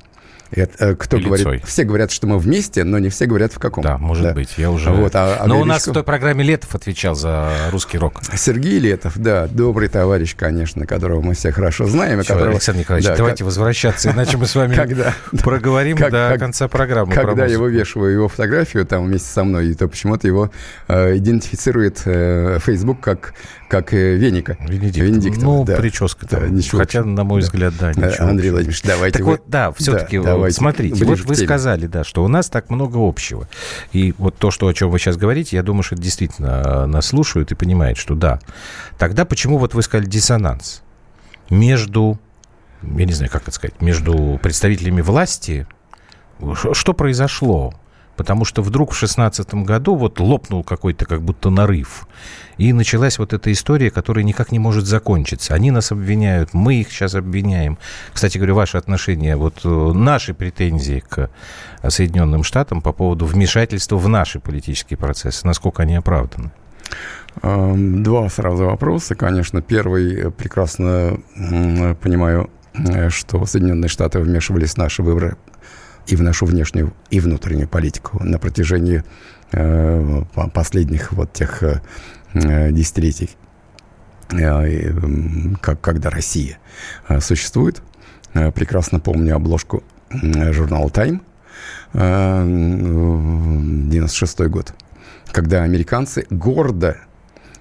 [0.51, 1.45] Это, э, кто Или говорит?
[1.45, 1.61] Цой.
[1.65, 3.83] Все говорят, что мы вместе, но не все говорят в каком.
[3.83, 4.33] Да, может да.
[4.33, 4.55] быть.
[4.57, 4.89] Я уже.
[4.89, 8.21] Вот, а, а но у нас в той программе Летов отвечал за русский рок.
[8.35, 12.21] Сергей Летов, да, добрый товарищ, конечно, которого мы все хорошо знаем.
[12.21, 12.53] Все, которого...
[12.53, 13.45] Александр Николаевич, да, давайте как...
[13.45, 17.13] возвращаться, иначе мы с вами когда, проговорим как, до как, конца программы.
[17.13, 20.51] Когда я вывешиваю его фотографию там вместе со мной, то почему-то его
[20.87, 23.33] э, идентифицирует э, Facebook как
[23.69, 24.57] как э, Веника.
[24.59, 25.03] Венедиктов.
[25.03, 25.77] Венедиктов ну, да.
[25.77, 26.79] прическа да, ничего.
[26.79, 27.45] Хотя, на мой да.
[27.45, 28.27] взгляд, да, ничего.
[28.27, 29.33] Андрей Владимирович, давайте Так вы...
[29.33, 30.57] вот, да, все-таки, да, давайте.
[30.57, 33.47] смотрите, вот вы сказали, да, что у нас так много общего.
[33.91, 36.85] И вот то, что, о чем вы сейчас говорите, я думаю, что это действительно э,
[36.85, 38.39] нас слушают и понимают, что да.
[38.97, 40.81] Тогда почему вот вы сказали диссонанс
[41.49, 42.19] между,
[42.81, 45.67] я не знаю, как это сказать, между представителями власти,
[46.73, 47.73] что произошло?
[48.19, 52.05] Потому что вдруг в 2016 году вот лопнул какой-то как будто нарыв.
[52.57, 55.53] И началась вот эта история, которая никак не может закончиться.
[55.53, 57.77] Они нас обвиняют, мы их сейчас обвиняем.
[58.11, 61.29] Кстати говоря, ваши отношения, вот э, наши претензии к
[61.87, 66.51] Соединенным Штатам по поводу вмешательства в наши политические процессы, насколько они оправданы?
[67.41, 69.15] Эм, два сразу вопроса.
[69.15, 71.21] Конечно, первый, прекрасно
[72.01, 75.37] понимаю, э, что Соединенные Штаты вмешивались в наши выборы
[76.09, 79.03] и в нашу внешнюю и внутреннюю политику на протяжении
[79.51, 81.81] э, последних вот тех э,
[82.71, 83.29] десятилетий,
[84.31, 84.93] э,
[85.61, 86.57] как, когда Россия
[87.19, 87.81] существует.
[88.33, 91.21] Прекрасно помню обложку журнала «Тайм»,
[91.93, 94.73] э, 96 год,
[95.31, 96.97] когда американцы гордо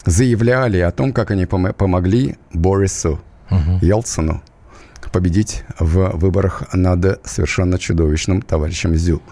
[0.05, 3.79] заявляли о том, как они пом- помогли Борису угу.
[3.83, 4.43] Елцину
[5.13, 9.23] победить в выборах над совершенно чудовищным товарищем Зю,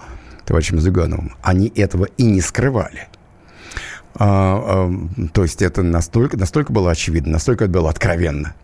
[0.45, 1.35] товарищем Зюгановым.
[1.43, 3.09] Они этого и не скрывали.
[4.19, 8.55] А, а, то есть это настолько, настолько было очевидно, настолько это было откровенно.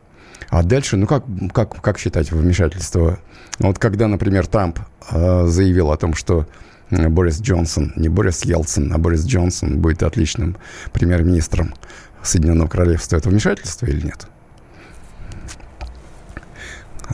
[0.49, 3.19] А дальше, ну как, как, как считать вмешательство?
[3.59, 6.47] Вот когда, например, Трамп э, заявил о том, что
[6.91, 10.57] Борис Джонсон, не Борис Елцин, а Борис Джонсон будет отличным
[10.93, 11.75] премьер-министром
[12.23, 14.27] Соединенного Королевства, это вмешательство или нет?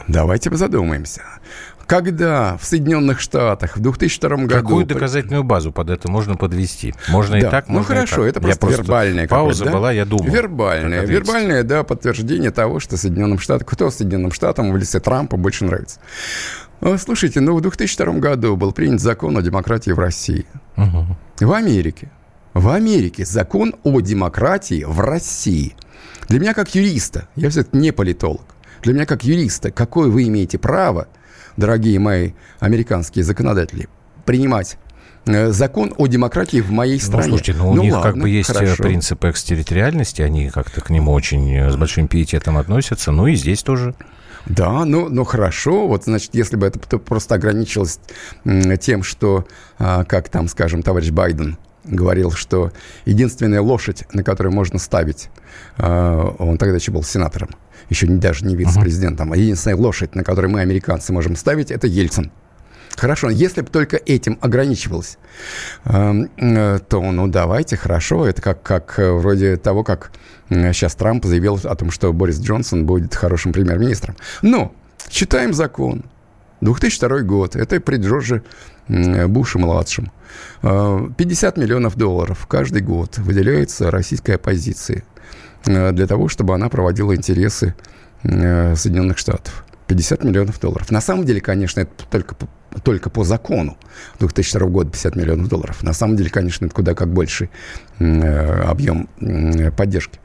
[0.06, 1.22] Давайте задумаемся.
[1.86, 4.48] Когда в Соединенных Штатах в 2002 году...
[4.48, 6.94] Какую доказательную базу под это можно подвести?
[7.08, 7.48] Можно да.
[7.48, 9.72] и так, ну, можно Ну хорошо, это просто, просто вербальная Пауза да?
[9.72, 10.26] была, я думал.
[10.26, 11.06] Вербальная.
[11.06, 13.66] Вербальное, да, подтверждение того, что Соединенным Штатам...
[13.66, 15.98] Кто Соединенным Штатам в лице Трампа больше нравится?
[16.98, 20.44] Слушайте, ну в 2002 году был принят закон о демократии в России.
[20.76, 21.16] Угу.
[21.40, 22.10] В Америке.
[22.52, 25.74] В Америке закон о демократии в России.
[26.28, 28.42] Для меня как юриста, я все-таки не политолог,
[28.82, 31.08] для меня как юриста, какое вы имеете право,
[31.56, 33.88] дорогие мои американские законодатели,
[34.24, 34.78] принимать
[35.26, 37.24] э, закон о демократии в моей ну, стране.
[37.24, 38.82] Ну, слушайте, ну, у ну, них ладно, как бы есть э, хорошо.
[38.82, 43.62] принцип экстерриториальности, они как-то к нему очень э, с большим пиететом относятся, ну и здесь
[43.62, 43.94] тоже.
[44.46, 45.86] Да, ну, ну хорошо.
[45.86, 48.00] Вот, значит, если бы это просто ограничилось
[48.80, 49.46] тем, что,
[49.78, 52.72] а, как там, скажем, товарищ Байден говорил, что
[53.04, 55.30] единственная лошадь, на которой можно ставить,
[55.76, 57.50] э, он тогда еще был сенатором,
[57.88, 61.86] еще не, даже не вице-президентом, а единственная лошадь, на которой мы, американцы, можем ставить, это
[61.86, 62.30] Ельцин.
[62.96, 65.18] Хорошо, если бы только этим ограничивалось,
[65.84, 68.26] эм, э, то, ну, давайте, хорошо.
[68.26, 70.10] Это как, как э, вроде того, как
[70.48, 74.16] сейчас Трамп заявил о том, что Борис Джонсон будет хорошим премьер-министром.
[74.42, 74.72] Но
[75.08, 76.04] читаем закон.
[76.60, 77.54] 2002 год.
[77.54, 78.42] Это при Джордже
[78.88, 80.10] Буше-младшем.
[80.62, 85.04] 50 э, миллионов долларов каждый год выделяется российской оппозиции
[85.68, 87.74] для того, чтобы она проводила интересы
[88.22, 89.64] Соединенных Штатов.
[89.86, 90.90] 50 миллионов долларов.
[90.90, 92.34] На самом деле, конечно, это только
[92.84, 93.76] только по закону
[94.18, 95.82] 2002 года 50 миллионов долларов.
[95.82, 97.50] На самом деле, конечно, это куда как больший
[97.98, 100.20] э, объем э, поддержки.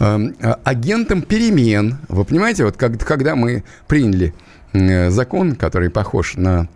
[0.00, 0.18] Э,
[0.64, 4.34] агентом перемен, вы понимаете, вот как, когда мы приняли
[4.72, 6.68] э, закон, который похож на,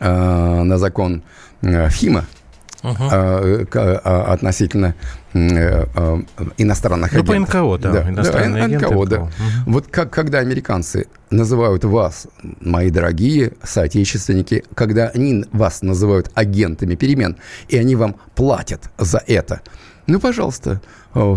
[0.00, 1.22] э, на закон
[1.62, 2.26] э, ФИМа,
[2.82, 3.70] uh-huh.
[3.74, 4.94] а, относительно
[5.34, 6.20] а,
[6.58, 7.52] иностранных ну, агентов.
[7.52, 7.92] По НКО, да.
[7.92, 9.20] да, да НКО, да.
[9.20, 9.30] Угу.
[9.66, 12.26] Вот как, когда американцы называют вас,
[12.60, 17.36] мои дорогие соотечественники, когда они вас называют агентами перемен,
[17.68, 19.60] и они вам платят за это,
[20.06, 20.80] ну, пожалуйста,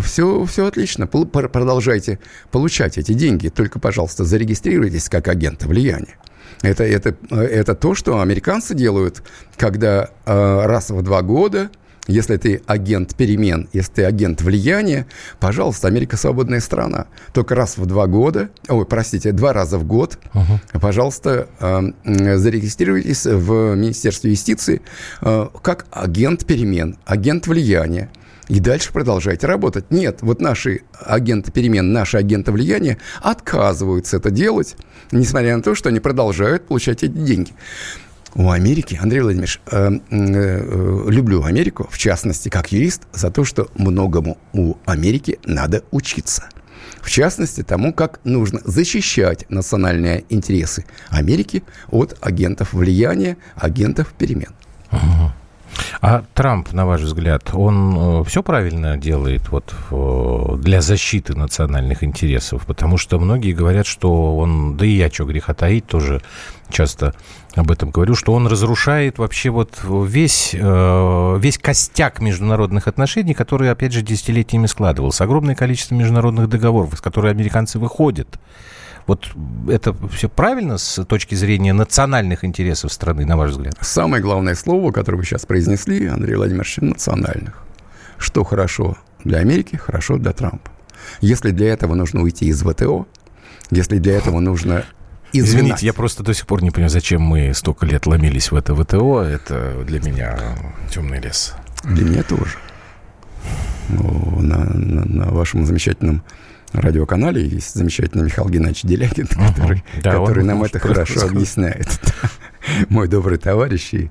[0.02, 2.18] все, все отлично, продолжайте
[2.50, 6.16] получать эти деньги, только, пожалуйста, зарегистрируйтесь как агенты влияния.
[6.62, 9.22] Это, это, это то, что американцы делают,
[9.56, 11.70] когда э, раз в два года
[12.06, 15.06] если ты агент перемен, если ты агент влияния,
[15.40, 17.06] пожалуйста, Америка свободная страна.
[17.32, 20.80] Только раз в два года, ой, простите, два раза в год, uh-huh.
[20.80, 24.82] пожалуйста, э, зарегистрируйтесь в Министерстве юстиции
[25.22, 28.10] э, как агент перемен, агент влияния
[28.48, 29.90] и дальше продолжайте работать.
[29.90, 34.76] Нет, вот наши агенты перемен, наши агенты влияния отказываются это делать,
[35.12, 37.52] несмотря на то, что они продолжают получать эти деньги.
[38.34, 43.44] У Америки, Андрей Владимирович, э, э, э, люблю Америку, в частности, как юрист, за то,
[43.44, 46.48] что многому у Америки надо учиться.
[47.00, 54.52] В частности, тому, как нужно защищать национальные интересы Америки от агентов влияния, агентов перемен.
[54.90, 55.30] Uh-huh.
[56.06, 59.74] А Трамп, на ваш взгляд, он э, все правильно делает вот
[60.60, 62.66] для защиты национальных интересов?
[62.66, 66.20] Потому что многие говорят, что он, да и я, что греха таить, тоже
[66.68, 67.14] часто
[67.54, 73.70] об этом говорю, что он разрушает вообще вот весь, э, весь костяк международных отношений, который,
[73.70, 75.24] опять же, десятилетиями складывался.
[75.24, 78.28] Огромное количество международных договоров, из которых американцы выходят.
[79.06, 79.28] Вот
[79.68, 83.76] это все правильно с точки зрения национальных интересов страны, на ваш взгляд?
[83.80, 87.62] Самое главное слово, которое вы сейчас произнесли, Андрей Владимирович, национальных.
[88.16, 90.70] Что хорошо для Америки, хорошо для Трампа.
[91.20, 93.06] Если для этого нужно уйти из ВТО,
[93.70, 94.84] если для этого нужно
[95.32, 95.54] изгнать.
[95.54, 98.74] Извините, я просто до сих пор не понимаю, зачем мы столько лет ломились в это
[98.74, 99.22] ВТО.
[99.22, 100.38] Это для меня
[100.90, 101.54] темный лес.
[101.82, 102.56] Для меня тоже.
[103.90, 106.22] Ну, на, на, на вашем замечательном
[106.80, 109.48] радиоканале есть замечательный Михаил Геннадьевич Делягин, uh-huh.
[109.48, 111.30] который, да, который нам это хорошо сказать.
[111.30, 111.88] объясняет.
[112.88, 114.10] Мой добрый товарищ и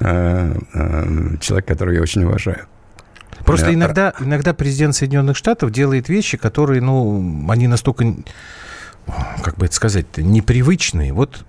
[0.00, 2.66] э, э, человек, которого я очень уважаю.
[3.44, 8.14] Просто иногда, иногда президент Соединенных Штатов делает вещи, которые, ну, они настолько
[9.42, 11.12] как бы это сказать-то, непривычные.
[11.12, 11.44] Вот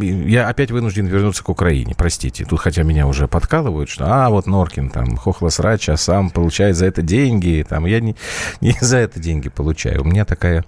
[0.00, 2.44] я опять вынужден вернуться к Украине, простите.
[2.44, 6.86] Тут хотя меня уже подкалывают, что, а, вот Норкин там, хохлосрач, а сам получает за
[6.86, 7.64] это деньги.
[7.68, 8.16] Там, я не,
[8.60, 10.02] не за это деньги получаю.
[10.02, 10.64] У меня такая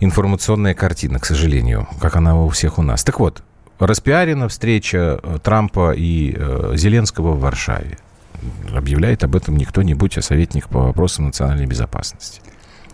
[0.00, 3.04] информационная картина, к сожалению, как она у всех у нас.
[3.04, 3.42] Так вот,
[3.78, 7.98] распиарена встреча э, Трампа и э, Зеленского в Варшаве.
[8.74, 12.42] Объявляет об этом не кто-нибудь, а советник по вопросам национальной безопасности.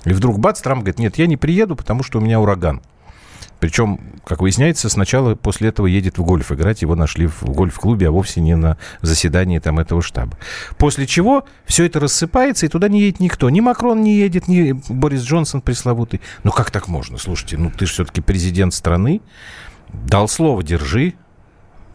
[0.05, 2.81] И вдруг бац, Трамп говорит, нет, я не приеду, потому что у меня ураган.
[3.61, 6.81] Причем, как выясняется, сначала после этого едет в гольф играть.
[6.81, 10.39] Его нашли в гольф-клубе, а вовсе не на заседании там этого штаба.
[10.79, 13.51] После чего все это рассыпается, и туда не едет никто.
[13.51, 16.23] Ни Макрон не едет, ни Борис Джонсон пресловутый.
[16.43, 17.19] Ну как так можно?
[17.19, 19.21] Слушайте, ну ты же все-таки президент страны.
[19.93, 21.15] Дал слово, держи.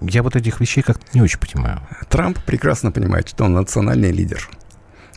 [0.01, 1.81] Я вот этих вещей как-то не очень понимаю.
[2.09, 4.47] Трамп прекрасно понимает, что он национальный лидер.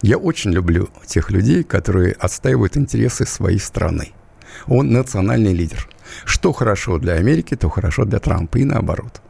[0.02, 4.12] Я очень люблю тех людей, которые отстаивают интересы своей страны.
[4.66, 5.88] Он национальный лидер.
[6.24, 9.20] Что хорошо для Америки, то хорошо для Трампа и наоборот.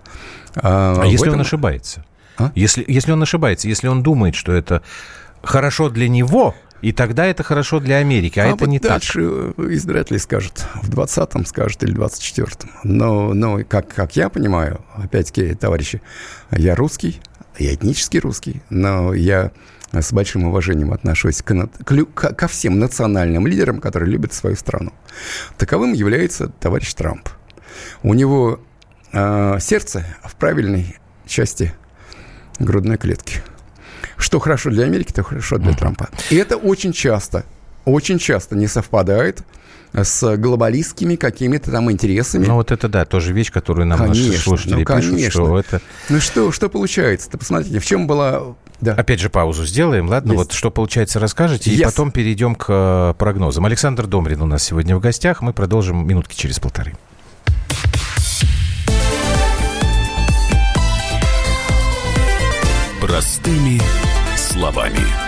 [0.56, 1.34] А, а если этом...
[1.34, 2.04] он ошибается?
[2.36, 2.52] А?
[2.54, 4.82] Если, если он ошибается, если он думает, что это
[5.42, 9.24] хорошо для него, и тогда это хорошо для Америки, а, а это вот не дальше
[9.24, 9.56] так.
[9.56, 12.70] Дальше избиратель скажет, в 20-м скажет или 24-м.
[12.84, 16.00] Но, но как, как я понимаю, опять-таки, товарищи,
[16.52, 17.20] я русский,
[17.58, 19.50] я этнический русский, но я
[19.92, 24.92] с большим уважением отношусь к, к, ко всем национальным лидерам, которые любят свою страну.
[25.56, 27.28] Таковым является товарищ Трамп.
[28.02, 28.60] У него
[29.12, 31.72] э, сердце в правильной части
[32.58, 33.42] грудной клетки.
[34.16, 36.08] Что хорошо для Америки, то хорошо для Трампа.
[36.30, 37.44] И это очень часто,
[37.84, 39.42] очень часто не совпадает
[39.92, 42.46] с глобалистскими какими-то там интересами.
[42.46, 45.16] Ну, вот это да, тоже вещь, которую нам конечно, наши слушатели ну, конечно.
[45.16, 45.80] пишут, что это...
[46.08, 47.38] Ну, что, что получается-то?
[47.38, 48.56] Посмотрите, в чем была...
[48.80, 48.94] Да.
[48.94, 50.32] Опять же, паузу сделаем, ладно?
[50.32, 50.44] Есть.
[50.44, 51.80] Вот что получается, расскажете, yes.
[51.80, 53.66] и потом перейдем к э, прогнозам.
[53.66, 55.42] Александр Домрин у нас сегодня в гостях.
[55.42, 56.94] Мы продолжим минутки через полторы.
[63.00, 63.80] Простыми
[64.36, 65.27] словами.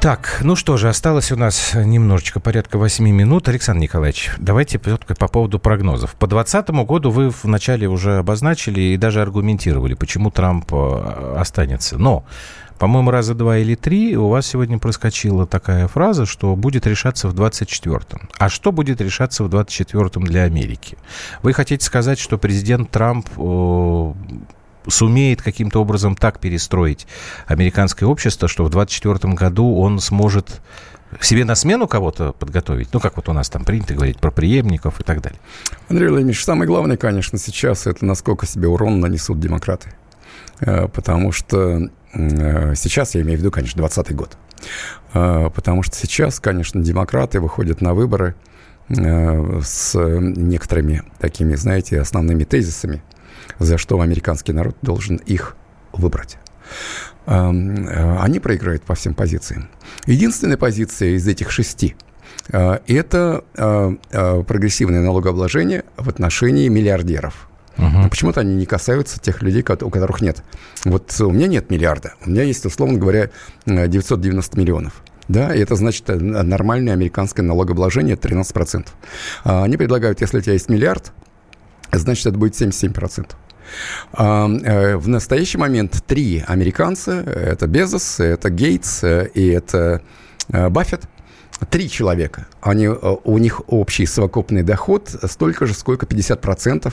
[0.00, 3.48] Так, ну что же, осталось у нас немножечко, порядка 8 минут.
[3.48, 6.14] Александр Николаевич, давайте по поводу прогнозов.
[6.14, 11.98] По 2020 году вы вначале уже обозначили и даже аргументировали, почему Трамп э, останется.
[11.98, 12.24] Но,
[12.78, 17.34] по-моему, раза два или три у вас сегодня проскочила такая фраза, что будет решаться в
[17.34, 18.30] 24-м.
[18.38, 20.96] А что будет решаться в 24-м для Америки?
[21.42, 24.12] Вы хотите сказать, что президент Трамп э,
[24.88, 27.06] сумеет каким-то образом так перестроить
[27.46, 30.60] американское общество, что в 2024 году он сможет
[31.20, 32.88] себе на смену кого-то подготовить?
[32.92, 35.40] Ну, как вот у нас там принято говорить про преемников и так далее.
[35.88, 39.92] Андрей Владимирович, самое главное, конечно, сейчас это насколько себе урон нанесут демократы.
[40.60, 44.36] Э, потому что э, сейчас, я имею в виду, конечно, 2020 год.
[45.14, 48.34] Э, потому что сейчас, конечно, демократы выходят на выборы
[48.88, 53.04] с некоторыми такими, знаете, основными тезисами–
[53.60, 55.56] за что американский народ должен их
[55.92, 56.38] выбрать.
[57.26, 59.68] Эм, э, они проиграют по всем позициям.
[60.06, 61.94] Единственная позиция из этих шести
[62.48, 67.48] э,– это э, прогрессивное налогообложение в отношении миллиардеров.
[67.76, 68.08] Uh-huh.
[68.10, 70.42] Почему-то они не касаются тех людей, у которых нет.
[70.84, 72.14] Вот у меня нет миллиарда.
[72.26, 73.30] У меня есть, условно говоря,
[73.64, 75.02] 990 миллионов.
[75.28, 78.88] Да, и это значит нормальное американское налогообложение 13%.
[79.44, 81.12] А они предлагают, если у тебя есть миллиард,
[81.92, 83.30] значит, это будет 77%.
[84.12, 90.02] А, э, в настоящий момент три американца, это Безос, это Гейтс э, и это
[90.48, 91.02] э, Баффет,
[91.70, 92.46] три человека.
[92.60, 96.92] Они, у них общий совокупный доход столько же, сколько 50%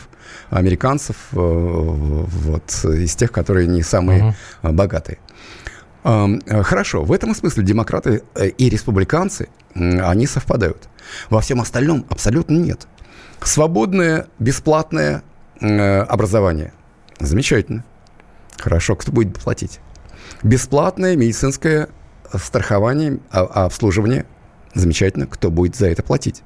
[0.50, 4.74] американцев вот, из тех, которые не самые uh-huh.
[4.74, 5.20] богатые.
[6.04, 8.24] Хорошо, в этом смысле демократы
[8.58, 10.90] и республиканцы, они совпадают.
[11.30, 12.88] Во всем остальном абсолютно нет.
[13.42, 16.74] Свободное, бесплатное Э, образование.
[17.20, 17.84] Замечательно.
[18.58, 19.80] Хорошо, кто будет платить?
[20.44, 21.90] Бесплатное медицинское
[22.34, 24.26] страхование, а, а обслуживание.
[24.74, 25.28] Замечательно.
[25.28, 26.44] Кто будет за это платить?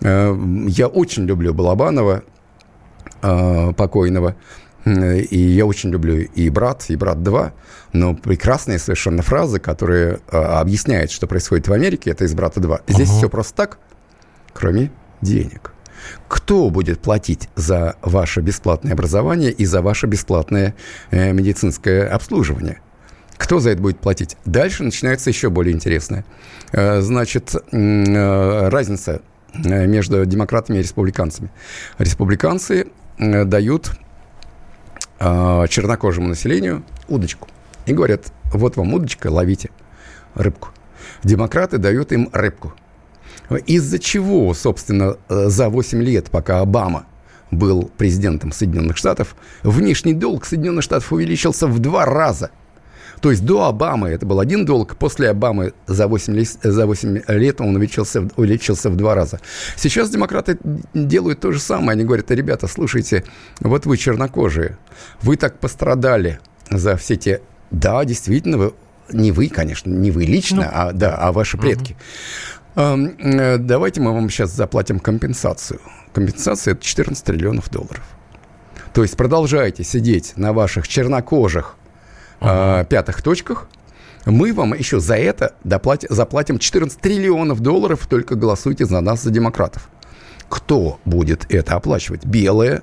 [0.00, 0.36] Э,
[0.68, 2.22] я очень люблю Балабанова,
[3.22, 4.36] э, покойного.
[4.84, 7.52] И я очень люблю и «Брат», и «Брат 2»,
[7.92, 12.82] но прекрасная совершенно фраза, которая объясняет, что происходит в Америке, это из «Брата 2».
[12.86, 13.18] Здесь uh-huh.
[13.18, 13.78] все просто так,
[14.52, 14.92] кроме
[15.22, 15.72] денег.
[16.28, 20.74] Кто будет платить за ваше бесплатное образование и за ваше бесплатное
[21.10, 22.80] э, медицинское обслуживание?
[23.36, 24.36] Кто за это будет платить?
[24.44, 26.24] Дальше начинается еще более интересное.
[26.72, 29.22] Э, значит, э, разница
[29.54, 31.50] между демократами и республиканцами.
[31.98, 32.88] Республиканцы
[33.18, 33.92] дают
[35.18, 37.48] чернокожему населению удочку.
[37.86, 39.70] И говорят, вот вам удочка, ловите
[40.34, 40.68] рыбку.
[41.24, 42.74] Демократы дают им рыбку–
[43.66, 47.06] из-за чего, собственно, э, за 8 лет, пока Обама
[47.50, 52.50] был президентом Соединенных Штатов, внешний долг Соединенных Штатов увеличился в два раза.
[53.20, 57.22] То есть до Обамы это был один долг, после Обамы за 8, лет, за 8
[57.28, 59.40] лет он увеличился, увеличился в два раза.
[59.76, 60.58] Сейчас демократы
[60.92, 61.92] делают то же самое.
[61.92, 63.24] Они говорят, ребята, слушайте,
[63.60, 64.76] вот вы чернокожие,
[65.22, 66.40] вы так пострадали
[66.70, 67.40] за все те...
[67.70, 68.74] Да, действительно, вы,
[69.12, 71.92] не вы, конечно, не вы лично, ну, а, да, а ваши предки.
[71.92, 72.00] Угу.
[72.76, 75.80] Э, давайте мы вам сейчас заплатим компенсацию.
[76.12, 78.04] Компенсация– это 14 триллионов долларов.
[78.92, 81.74] То есть продолжайте сидеть на ваших чернокожих
[82.40, 83.68] э, пятых точках,
[84.26, 89.30] мы вам еще за это доплатим, заплатим 14 триллионов долларов, только голосуйте за нас, за
[89.30, 89.88] демократов.
[90.48, 92.24] Кто будет это оплачивать?
[92.24, 92.82] Белые,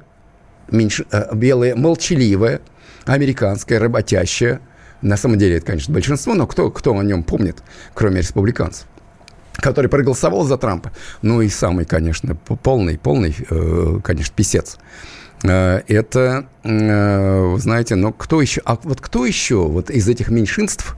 [0.71, 1.01] меньш...
[1.11, 2.61] э, белые молчаливые,
[3.05, 4.61] американская, работящая,
[5.01, 7.61] на самом деле это, конечно, большинство, но кто, кто о нем помнит,
[7.93, 8.87] кроме республиканцев?
[9.53, 10.91] Который проголосовал за Трампа,
[11.21, 14.77] ну и самый, конечно, полный, полный, э, конечно, писец.
[15.43, 20.95] Э, это, э, знаете, но кто еще, а вот кто еще вот из этих меньшинств,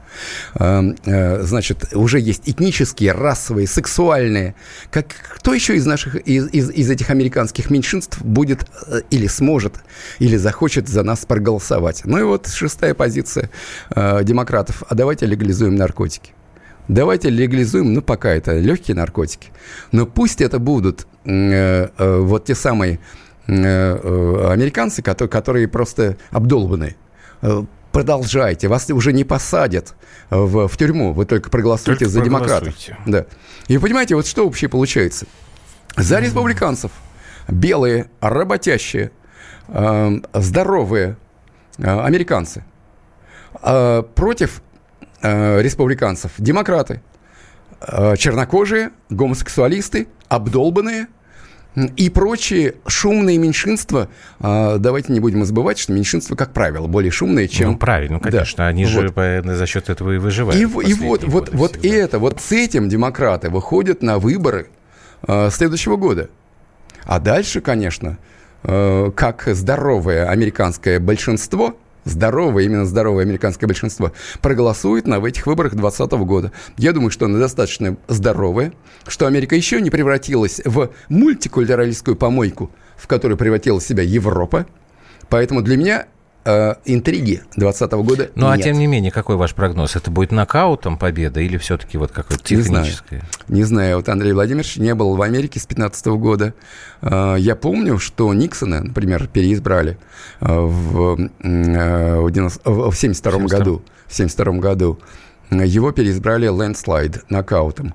[0.59, 4.53] э, значит, уже есть этнические, расовые, сексуальные,
[4.91, 8.67] как, кто еще из наших, из, из, из этих американских меньшинств будет
[9.09, 9.77] или сможет,
[10.19, 12.03] или захочет за нас проголосовать?
[12.05, 13.49] Ну и вот шестая позиция
[13.95, 16.34] демократов, а давайте легализуем наркотики.
[16.87, 19.49] Давайте легализуем, ну, пока это легкие наркотики,
[19.91, 22.99] но пусть это будут э, э, вот те самые
[23.47, 26.95] э, э, американцы, которые, которые просто обдолбаны.
[27.41, 29.95] Э, продолжайте, вас уже не посадят
[30.29, 32.75] в, в тюрьму, вы только проголосуйте только за демократов.
[33.05, 33.25] Да.
[33.67, 35.25] И понимаете, вот что вообще получается?
[35.95, 36.91] За республиканцев
[37.47, 39.11] белые, работящие,
[39.67, 41.17] э, здоровые
[41.77, 42.63] э, американцы
[43.61, 44.61] э, против
[45.25, 47.01] э, республиканцев демократы,
[47.81, 51.07] э, чернокожие, гомосексуалисты, обдолбанные
[51.97, 54.09] и прочие шумные меньшинства.
[54.39, 57.71] Э, давайте не будем забывать, что меньшинства, как правило, более шумные, чем...
[57.71, 58.57] Ну, правильно, ну, конечно.
[58.57, 58.67] Да.
[58.67, 59.15] Они вот.
[59.15, 60.59] же за счет этого и выживают.
[60.59, 64.67] И, и вот, вот, вот и это, вот с этим демократы выходят на выборы
[65.27, 66.29] э, следующего года.
[67.03, 68.17] А дальше, конечно,
[68.63, 76.51] как здоровое американское большинство– здоровое, именно здоровое американское большинство, проголосует на этих выборах 2020 года.
[76.77, 78.71] Я думаю, что оно достаточно здоровое,
[79.07, 84.65] что Америка еще не превратилась в мультикультуралистскую помойку, в которую превратила себя Европа.
[85.29, 86.05] Поэтому для меня
[86.45, 89.95] э, интриги 2020 года Ну, а тем не менее, какой ваш прогноз?
[89.95, 93.15] Это будет нокаутом победа или все-таки вот какое-то техническое?
[93.15, 93.23] Не знаю.
[93.47, 93.95] не знаю.
[93.97, 96.53] Вот Андрей Владимирович не был в Америке с 2015 года.
[97.01, 99.97] Э, я помню, что Никсона, например, переизбрали
[100.39, 103.83] э, в, э, в 1972 году.
[104.07, 104.99] В 72 году.
[105.51, 107.93] Его переизбрали лендслайд, нокаутом.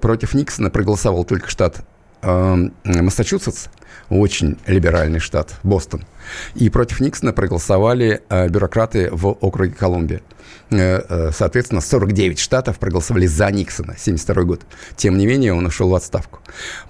[0.00, 1.84] Против Никсона проголосовал только штат
[2.22, 3.66] Массачусетс,
[4.08, 6.04] очень либеральный штат, Бостон.
[6.54, 10.22] И против Никсона проголосовали э, бюрократы в округе Колумбия.
[10.70, 14.62] Э, э, соответственно, 49 штатов проголосовали за Никсона, 72 год.
[14.96, 16.40] Тем не менее, он ушел в отставку.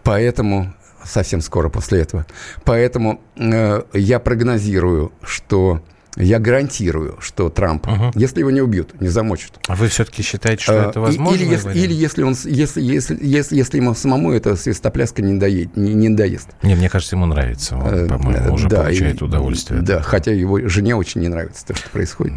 [0.03, 2.27] Поэтому совсем скоро после этого.
[2.65, 5.83] Поэтому э, я прогнозирую, что
[6.17, 8.11] я гарантирую, что Трамп, угу.
[8.15, 9.61] если его не убьют, не замочат.
[9.69, 11.37] А вы все-таки считаете, что а, это возможно?
[11.37, 15.77] Или, если, или если, он, если, если, если, если ему самому эта свистопляска не, доед,
[15.77, 16.49] не, не доест.
[16.63, 17.77] Не, мне кажется, ему нравится.
[17.77, 19.83] Он, э, по-моему, уже да, получает и, удовольствие.
[19.83, 22.35] Да, хотя его жене очень не нравится то, что происходит.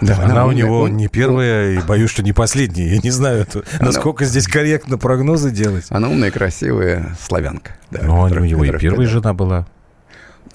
[0.00, 2.94] Да, она, она у него он, не первая, он, и боюсь, что не последняя.
[2.94, 3.46] Я не знаю,
[3.80, 5.86] насколько она, здесь корректно прогнозы делать.
[5.88, 7.76] Она умная, красивая славянка.
[7.90, 9.66] Да, Но у него и первая жена была.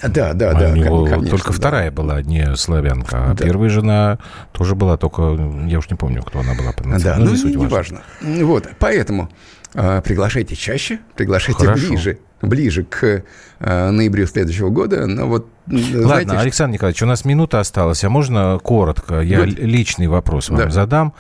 [0.02, 0.72] Да, да, да.
[0.72, 1.54] У него конечно, только да.
[1.54, 3.46] вторая была, не славянка, а да.
[3.46, 4.20] первая жена
[4.52, 5.38] тоже была только,
[5.68, 6.72] я уж не помню, кто она была.
[6.72, 8.02] По да, ну, ну не, не важно.
[8.22, 9.30] Вот, поэтому
[9.74, 11.88] э, приглашайте чаще, приглашайте Хорошо.
[11.88, 13.24] ближе, ближе к
[13.60, 15.08] э, ноябрю следующего года.
[15.08, 19.20] Но вот, Ладно, знаете, Александр Николаевич, у нас минута осталась, а можно коротко?
[19.22, 19.50] Я вот.
[19.50, 20.70] личный вопрос вам да.
[20.70, 21.14] задам.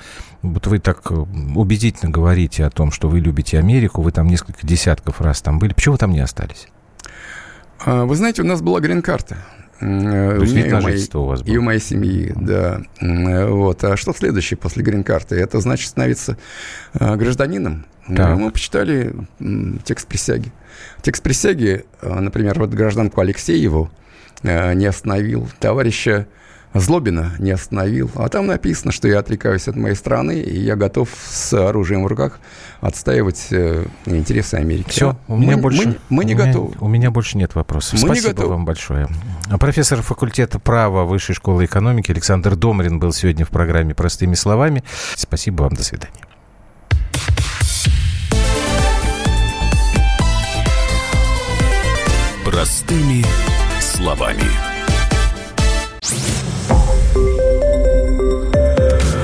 [0.43, 5.19] Вот вы так убедительно говорите о том, что вы любите Америку, вы там несколько десятков
[5.19, 5.73] раз там были.
[5.73, 6.67] Почему вы там не остались?
[7.80, 9.38] А, вы знаете, у нас была грин-карта.
[9.80, 11.53] Э, То есть вид на жительство у вас было?
[11.53, 12.82] И у моей семьи, да.
[12.99, 13.84] Э, вот.
[13.84, 15.36] А что следующее после грин-карты?
[15.36, 16.38] Это значит становиться
[16.93, 17.86] э, гражданином.
[18.07, 18.38] Так.
[18.38, 19.13] Мы почитали
[19.84, 20.53] текст присяги.
[21.01, 23.91] Текст присяги, например, вот гражданку Алексееву
[24.43, 26.25] не остановил товарища
[26.74, 28.11] Злобина не остановил.
[28.15, 32.07] А там написано, что я отрекаюсь от моей страны, и я готов с оружием в
[32.07, 32.39] руках
[32.82, 34.89] отстаивать э, интересы Америки.
[34.89, 35.88] Все, у меня мы, больше...
[35.88, 36.74] Мы, мы не у готовы.
[36.80, 37.93] у меня больше нет вопросов.
[37.93, 38.49] Мы Спасибо не готовы.
[38.49, 39.07] вам большое.
[39.59, 44.84] Профессор факультета права Высшей школы экономики Александр Домрин был сегодня в программе «Простыми словами».
[45.15, 46.13] Спасибо вам, до свидания.
[52.45, 53.26] Простыми
[53.82, 54.43] словами.